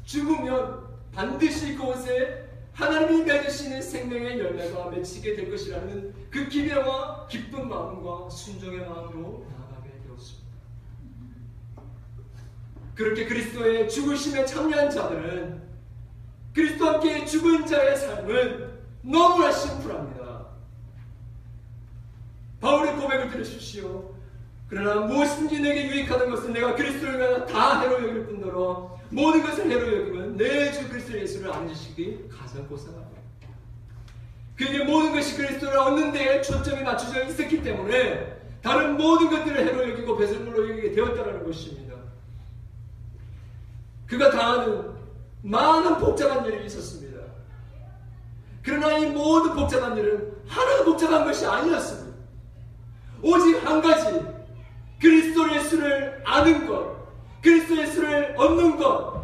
죽으면 0.04 0.86
반드시 1.14 1.76
그곳에 1.76 2.50
하나님이 2.74 3.24
맺으시는 3.24 3.82
생명의 3.82 4.38
열매가 4.38 4.90
맺히게 4.90 5.34
될 5.34 5.50
것이라는 5.50 6.14
그 6.30 6.50
기대와 6.50 7.28
기쁜 7.28 7.70
마음과 7.70 8.30
순종의 8.30 8.82
마음으로 8.82 9.46
나아가게 9.50 9.92
되었습니다. 10.08 10.50
그렇게 12.96 13.26
그리스도의 13.28 13.90
죽으심에 13.90 14.46
참여한 14.46 14.90
자들은 14.90 15.70
그리스도와 16.54 16.96
함께 16.96 17.24
죽은 17.24 17.66
자의 17.66 17.96
삶은 17.96 18.69
너무나 19.02 19.52
심플합니다. 19.52 20.48
바울의 22.60 22.96
고백을 22.98 23.30
들으십시오. 23.32 24.14
그러나 24.68 25.06
무엇인지 25.08 25.60
내게 25.62 25.88
유익하던 25.88 26.30
것은 26.30 26.54
내가 26.54 26.76
그리스도를 26.76 27.20
위하여 27.20 27.46
다 27.46 27.80
해로 27.82 27.96
여길 28.08 28.26
뿐더러 28.28 29.00
모든 29.10 29.42
것을 29.42 29.70
해로 29.72 30.02
여기면 30.02 30.38
내 30.38 30.72
주 30.72 30.88
그리스도 30.90 31.18
예수를 31.18 31.52
아는 31.52 31.74
지식이 31.74 32.30
가장 32.30 32.68
고상하다. 32.68 33.08
그에게 34.56 34.84
모든 34.84 35.14
것이 35.14 35.36
그리스도를 35.38 35.78
얻는 35.78 36.12
데에 36.12 36.42
초점이 36.42 36.84
맞춰져 36.84 37.24
있었기 37.26 37.64
때문에 37.64 38.38
다른 38.62 38.98
모든 38.98 39.30
것들을 39.30 39.58
해로 39.66 39.90
여기고 39.90 40.18
배설물로 40.18 40.70
여기게 40.72 40.92
되었다는 40.92 41.46
것입니다. 41.46 41.96
그가 44.06 44.30
당하는 44.32 44.92
많은 45.42 45.98
복잡한 46.00 46.46
일이 46.46 46.65
있었습니다. 46.65 47.09
그러나 48.64 48.98
이 48.98 49.08
모든 49.08 49.54
복잡한 49.54 49.98
일은 49.98 50.34
하나도 50.48 50.86
복잡한 50.86 51.26
것이 51.26 51.46
아니었습니다. 51.46 52.18
오직 53.22 53.66
한 53.66 53.82
가지 53.82 54.20
그리스도 55.00 55.54
예수를 55.54 56.22
아는 56.26 56.68
것, 56.68 56.98
그리스도 57.42 57.78
예수를 57.78 58.36
얻는 58.38 58.78
것, 58.78 59.24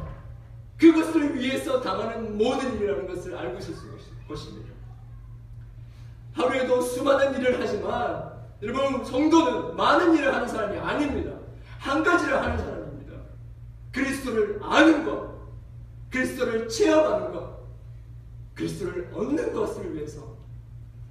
그것을 0.77 1.37
위해서 1.37 1.81
당하는 1.81 2.37
모든 2.37 2.75
일이라는 2.75 3.07
것을 3.07 3.37
알고 3.37 3.57
있었을 3.59 3.89
것입니다. 4.27 4.73
하루에도 6.33 6.81
수많은 6.81 7.39
일을 7.39 7.57
하지만 7.59 8.31
여러분 8.61 9.03
성도는 9.03 9.75
많은 9.75 10.15
일을 10.17 10.33
하는 10.33 10.47
사람이 10.47 10.77
아닙니다. 10.77 11.31
한 11.79 12.03
가지를 12.03 12.41
하는 12.41 12.57
사람입니다. 12.57 13.13
그리스도를 13.93 14.59
아는 14.61 15.05
것, 15.05 15.35
그리스도를 16.11 16.67
체험하는 16.67 17.31
것, 17.31 17.54
그리스도를 18.55 19.11
얻는 19.13 19.53
것을 19.53 19.93
위해서 19.93 20.35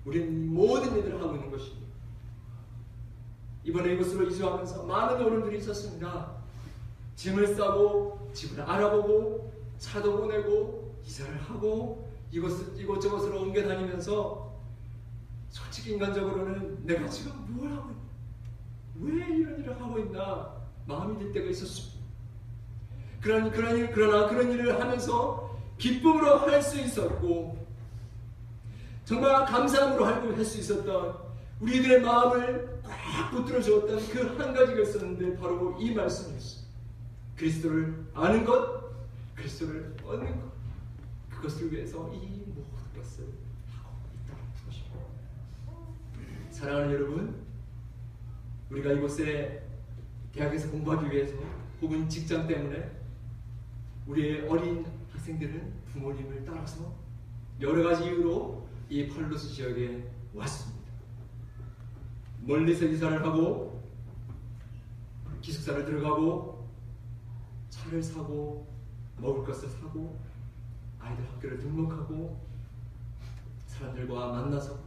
우리는 0.05 0.53
모든 0.53 0.97
일을 0.99 1.21
하고 1.21 1.37
있는 1.37 1.51
것입니다. 1.51 1.85
이번에 3.65 3.95
이곳으로 3.95 4.29
이주하면서 4.29 4.85
많은 4.85 5.25
어른들이 5.25 5.59
있었습니다. 5.59 6.33
짐을 7.17 7.55
싸고 7.55 8.31
집을 8.33 8.61
알아보고 8.63 9.53
차도 9.79 10.19
보내고 10.19 10.95
이사를 11.07 11.41
하고 11.43 12.11
이곳 12.31 12.79
이곳저곳으로 12.79 13.43
옮겨 13.43 13.67
다니면서 13.67 14.53
솔직히 15.51 15.93
인간적으로는 15.93 16.85
내가 16.85 17.09
지금 17.09 17.33
뭘 17.49 17.71
하고 17.71 17.91
있나? 17.91 18.03
왜 18.97 19.37
이런 19.37 19.61
일을 19.61 19.81
하고 19.81 19.99
있나? 19.99 20.55
마음이 20.87 21.19
들 21.19 21.33
때가 21.33 21.49
있었습니다. 21.51 21.95
그러니, 23.21 23.51
그러니, 23.53 23.91
그러나 23.93 24.29
그런 24.29 24.51
일을 24.51 24.81
하면서 24.81 25.44
기쁨으로 25.79 26.39
할 26.39 26.63
수 26.63 26.81
있었고, 26.81 27.65
정말 29.05 29.45
감사함으로 29.45 30.05
할 30.05 30.45
수 30.45 30.59
있었던 30.59 31.17
우리들의 31.61 32.01
마음을 32.03 32.81
꽉 32.83 33.31
붙들어 33.31 33.61
주었던 33.61 33.99
그 34.09 34.39
한 34.39 34.53
가지가 34.53 34.81
있었는데 34.83 35.37
바로 35.39 35.77
이 35.79 35.93
말씀이었어요. 35.93 36.65
그리스도를 37.37 38.07
아는 38.15 38.45
것, 38.45 38.93
그리스도를 39.35 39.95
얻는 40.05 40.41
것. 40.41 40.53
그것을 41.31 41.73
위해서 41.73 41.99
이 42.13 42.43
모든 42.47 42.65
것을 42.97 43.25
하고 43.71 43.99
있다는 44.15 44.43
것입니다. 44.67 45.01
사랑하는 46.51 46.93
여러분, 46.93 47.35
우리가 48.71 48.93
이곳에 48.93 49.63
대학에서 50.33 50.71
공부하기 50.71 51.11
위해서 51.11 51.35
혹은 51.83 52.09
직장 52.09 52.47
때문에 52.47 52.91
우리의 54.07 54.49
어린 54.49 54.85
학생들은 55.25 55.85
부모님을 55.87 56.45
따라서 56.45 56.95
여러 57.59 57.83
가지 57.83 58.05
이유로 58.05 58.69
이 58.91 59.09
팔로스 59.09 59.55
지역에 59.55 60.07
왔습니다. 60.35 60.93
멀리서 62.43 62.85
이사를 62.85 63.25
하고 63.25 63.83
기숙사를 65.41 65.87
들어가고 65.87 66.69
차를 67.71 68.03
사고 68.03 68.69
먹을 69.17 69.45
것을 69.45 69.69
사고 69.71 70.21
아이들 70.99 71.27
학교를 71.33 71.59
등록하고 71.59 72.39
사람들과 73.67 74.31
만나서 74.31 74.79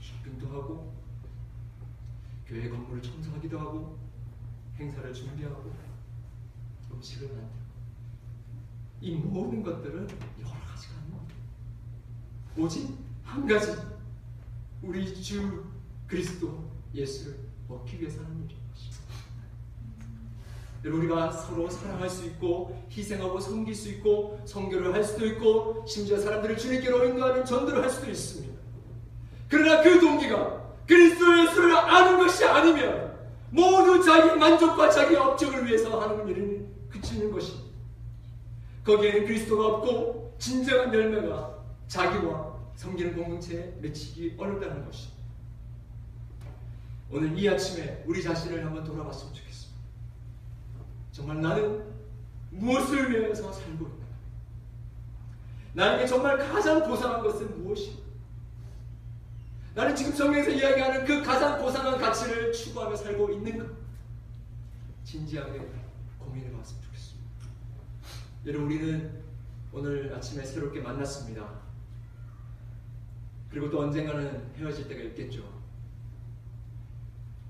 쇼핑도 0.00 0.48
하고 0.48 0.94
교회 2.46 2.70
건물을 2.70 3.02
청소하기도 3.02 3.58
하고 3.58 3.98
행사를 4.78 5.12
준비하고 5.12 5.70
음식을 6.92 7.28
만들고 7.28 7.65
이 9.00 9.14
모든 9.14 9.62
것들은 9.62 9.94
여러 9.94 10.50
가지가 10.50 10.94
아닙니다. 10.94 11.34
오직 12.56 12.88
한 13.24 13.46
가지 13.46 13.72
우리 14.82 15.14
주 15.22 15.64
그리스도 16.06 16.70
예수를 16.94 17.38
먹기 17.68 18.00
위해서 18.00 18.22
하는 18.22 18.44
일인 18.44 18.56
것입니다. 18.72 18.96
우리가 20.84 21.32
서로 21.32 21.68
사랑할 21.68 22.08
수 22.08 22.24
있고 22.26 22.86
희생하고 22.90 23.40
섬길 23.40 23.74
수 23.74 23.88
있고 23.90 24.40
성교를 24.44 24.94
할 24.94 25.02
수도 25.02 25.26
있고 25.26 25.84
심지어 25.86 26.18
사람들을 26.18 26.56
주님께로 26.56 27.06
인도하는 27.08 27.44
전도를 27.44 27.82
할 27.82 27.90
수도 27.90 28.10
있습니다. 28.10 28.56
그러나 29.48 29.82
그 29.82 30.00
동기가 30.00 30.74
그리스도 30.86 31.42
예수를 31.42 31.76
아는 31.76 32.18
것이 32.18 32.44
아니면 32.44 33.16
모두 33.50 34.02
자기 34.04 34.38
만족과 34.38 34.88
자기 34.90 35.16
업적을 35.16 35.66
위해서 35.66 36.00
하는 36.00 36.28
일은 36.28 36.68
그치는 36.88 37.32
것입니다. 37.32 37.65
거기에는 38.86 39.26
그리스도가 39.26 39.66
없고 39.66 40.36
진정한 40.38 40.94
열매가 40.94 41.58
자기와 41.88 42.56
섬기는 42.76 43.16
공동체에 43.16 43.74
맺히기 43.80 44.36
어렵다는 44.38 44.84
것입니다. 44.84 45.16
오늘 47.10 47.36
이 47.38 47.48
아침에 47.48 48.04
우리 48.06 48.22
자신을 48.22 48.64
한번 48.64 48.84
돌아봤으면 48.84 49.34
좋겠습니다. 49.34 49.76
정말 51.10 51.40
나는 51.40 51.84
무엇을 52.50 53.10
위해서 53.10 53.52
살고 53.52 53.86
있나? 53.86 54.06
나에게 55.72 56.06
정말 56.06 56.38
가장 56.38 56.82
고상한 56.88 57.22
것은 57.22 57.62
무엇인가? 57.62 58.06
나는 59.74 59.94
지금 59.96 60.12
성경에서 60.12 60.50
이야기하는 60.50 61.04
그 61.04 61.22
가장 61.22 61.60
고상한 61.60 61.98
가치를 61.98 62.52
추구하며 62.52 62.96
살고 62.96 63.30
있는가? 63.32 63.66
진지하게 65.04 65.60
고민해 66.18 66.50
봤으면 66.52 66.82
좋겠습니다. 66.82 66.85
여러분, 68.46 68.68
우리는 68.68 69.24
오늘 69.72 70.14
아침에 70.14 70.44
새롭게 70.44 70.80
만났습니다. 70.80 71.62
그리고 73.50 73.68
또 73.68 73.80
언젠가는 73.80 74.54
헤어질 74.54 74.86
때가 74.86 75.02
있겠죠. 75.02 75.42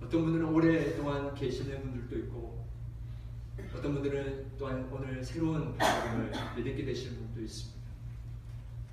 어떤 0.02 0.24
분들은 0.24 0.46
오랫동안 0.46 1.34
계시는 1.34 1.82
분들도 1.82 2.16
있고, 2.20 2.64
어떤 3.76 3.92
분들은 3.92 4.52
또한 4.56 4.88
오늘 4.90 5.22
새로운 5.22 5.74
하나님을 5.78 6.32
믿게 6.56 6.86
되시는 6.86 7.18
분도 7.18 7.42
있습니다. 7.42 7.78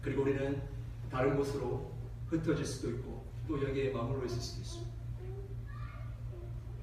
그리고 0.01 0.23
우리는 0.23 0.61
다른 1.09 1.37
곳으로 1.37 1.89
흩어질 2.27 2.65
수도 2.65 2.89
있고, 2.89 3.25
또 3.47 3.65
여기에 3.65 3.91
머물러 3.91 4.25
있을 4.25 4.41
수도 4.41 4.59
있습니다. 4.59 4.91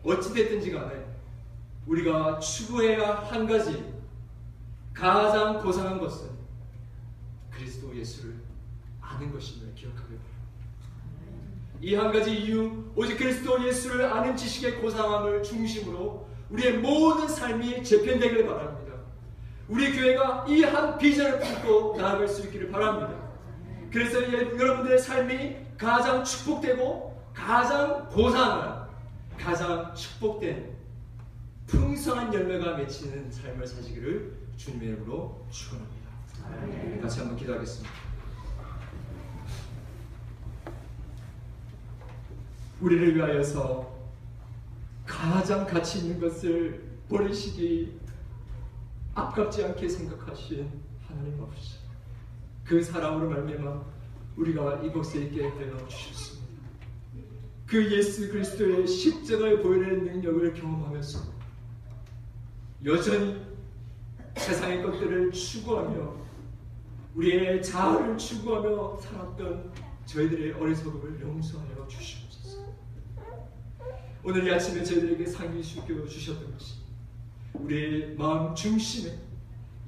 어찌됐든지 0.02 0.70
간에 0.70 1.04
우리가 1.86 2.38
추구해야 2.38 3.16
한 3.16 3.46
가지 3.46 3.99
가장 5.00 5.58
고상한 5.62 5.98
것은 5.98 6.28
그리스도 7.50 7.96
예수를 7.96 8.34
아는 9.00 9.32
것임을 9.32 9.74
기억하길 9.74 10.18
바랍니다. 10.18 10.30
이 11.80 11.94
한 11.94 12.12
가지 12.12 12.34
이유, 12.36 12.84
오직 12.94 13.16
그리스도 13.16 13.66
예수를 13.66 14.04
아는 14.12 14.36
지식의 14.36 14.82
고상함을 14.82 15.42
중심으로 15.42 16.28
우리의 16.50 16.78
모든 16.78 17.26
삶이 17.26 17.82
재편되기를 17.82 18.46
바랍니다. 18.46 18.94
우리 19.68 19.90
교회가 19.96 20.44
이 20.46 20.62
한 20.64 20.98
비전을 20.98 21.40
품고 21.40 21.96
나아갈 21.96 22.28
수 22.28 22.46
있기를 22.46 22.70
바랍니다. 22.70 23.14
그래서 23.90 24.20
여러분들의 24.30 24.98
삶이 24.98 25.56
가장 25.78 26.22
축복되고 26.22 27.18
가장 27.32 28.06
고상한 28.10 28.86
가장 29.38 29.94
축복된 29.94 30.69
풍성한 31.70 32.34
열매가 32.34 32.78
맺히는 32.78 33.30
삶을 33.30 33.64
사시기를 33.64 34.36
주님의 34.56 34.88
이름으로 34.88 35.46
축원합니다. 35.50 37.00
같이 37.00 37.20
한번 37.20 37.36
기도하겠습니다. 37.36 37.90
우리를 42.80 43.14
위하여서 43.14 44.00
가장 45.06 45.64
가치 45.66 46.00
있는 46.00 46.20
것을 46.20 46.82
버리시기 47.08 48.00
아깝지 49.14 49.64
않게 49.64 49.88
생각하신 49.88 50.68
하나님 51.06 51.40
아버지 51.40 51.74
그 52.64 52.82
사랑으로 52.82 53.28
말미암아 53.30 53.84
우리가 54.36 54.82
이곳에 54.82 55.22
있게 55.24 55.42
되어 55.54 55.86
주셨습니다. 55.86 56.40
그 57.66 57.92
예수 57.92 58.28
그리스도의 58.30 58.86
십자가의 58.86 59.62
보혈의 59.62 60.02
능력을 60.02 60.54
경험하면서 60.54 61.39
여전히 62.84 63.44
세상의 64.36 64.82
것들을 64.82 65.32
추구하며 65.32 66.16
우리의 67.14 67.62
자아를 67.62 68.16
추구하며 68.16 68.96
살았던 68.96 69.72
저희들의 70.06 70.52
어리석음을 70.54 71.20
용서하여 71.20 71.86
주시옵소서. 71.88 72.64
오늘 74.24 74.46
이 74.46 74.52
아침에 74.52 74.82
저희들에게 74.82 75.26
상기시켜 75.26 76.06
주셨던 76.06 76.52
것이 76.52 76.76
우리의 77.54 78.14
마음 78.16 78.54
중심에 78.54 79.18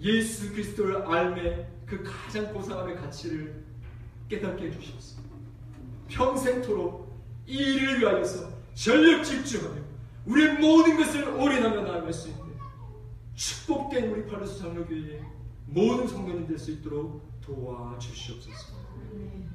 예수 0.01 0.51
그리스도를 0.51 1.07
알매 1.07 1.67
그 1.87 2.03
가장 2.03 2.53
고상함의 2.53 2.97
가치를 2.97 3.65
깨닫게 4.29 4.67
해주셨습니다. 4.67 5.33
평생토록 6.09 7.11
이 7.47 7.57
일을 7.57 8.01
위하여서 8.01 8.51
전력 8.75 9.23
집중하며 9.23 9.81
우리의 10.27 10.59
모든 10.59 10.97
것을 10.97 11.29
올인하며 11.29 11.83
나아갈 11.83 12.13
수 12.13 12.29
있는 12.29 12.42
축복된 13.35 14.11
우리 14.11 14.27
팔로스 14.27 14.59
장로교회 14.59 15.23
모든 15.67 16.07
성도님 16.07 16.47
될 16.47 16.59
수 16.59 16.71
있도록 16.73 17.23
도와주시옵소서. 17.41 18.75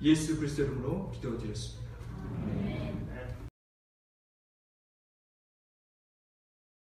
예수 0.01 0.38
그리스도 0.38 0.63
이름으로 0.63 1.11
기도드렸습니다. 1.11 1.88
아멘. 2.25 3.07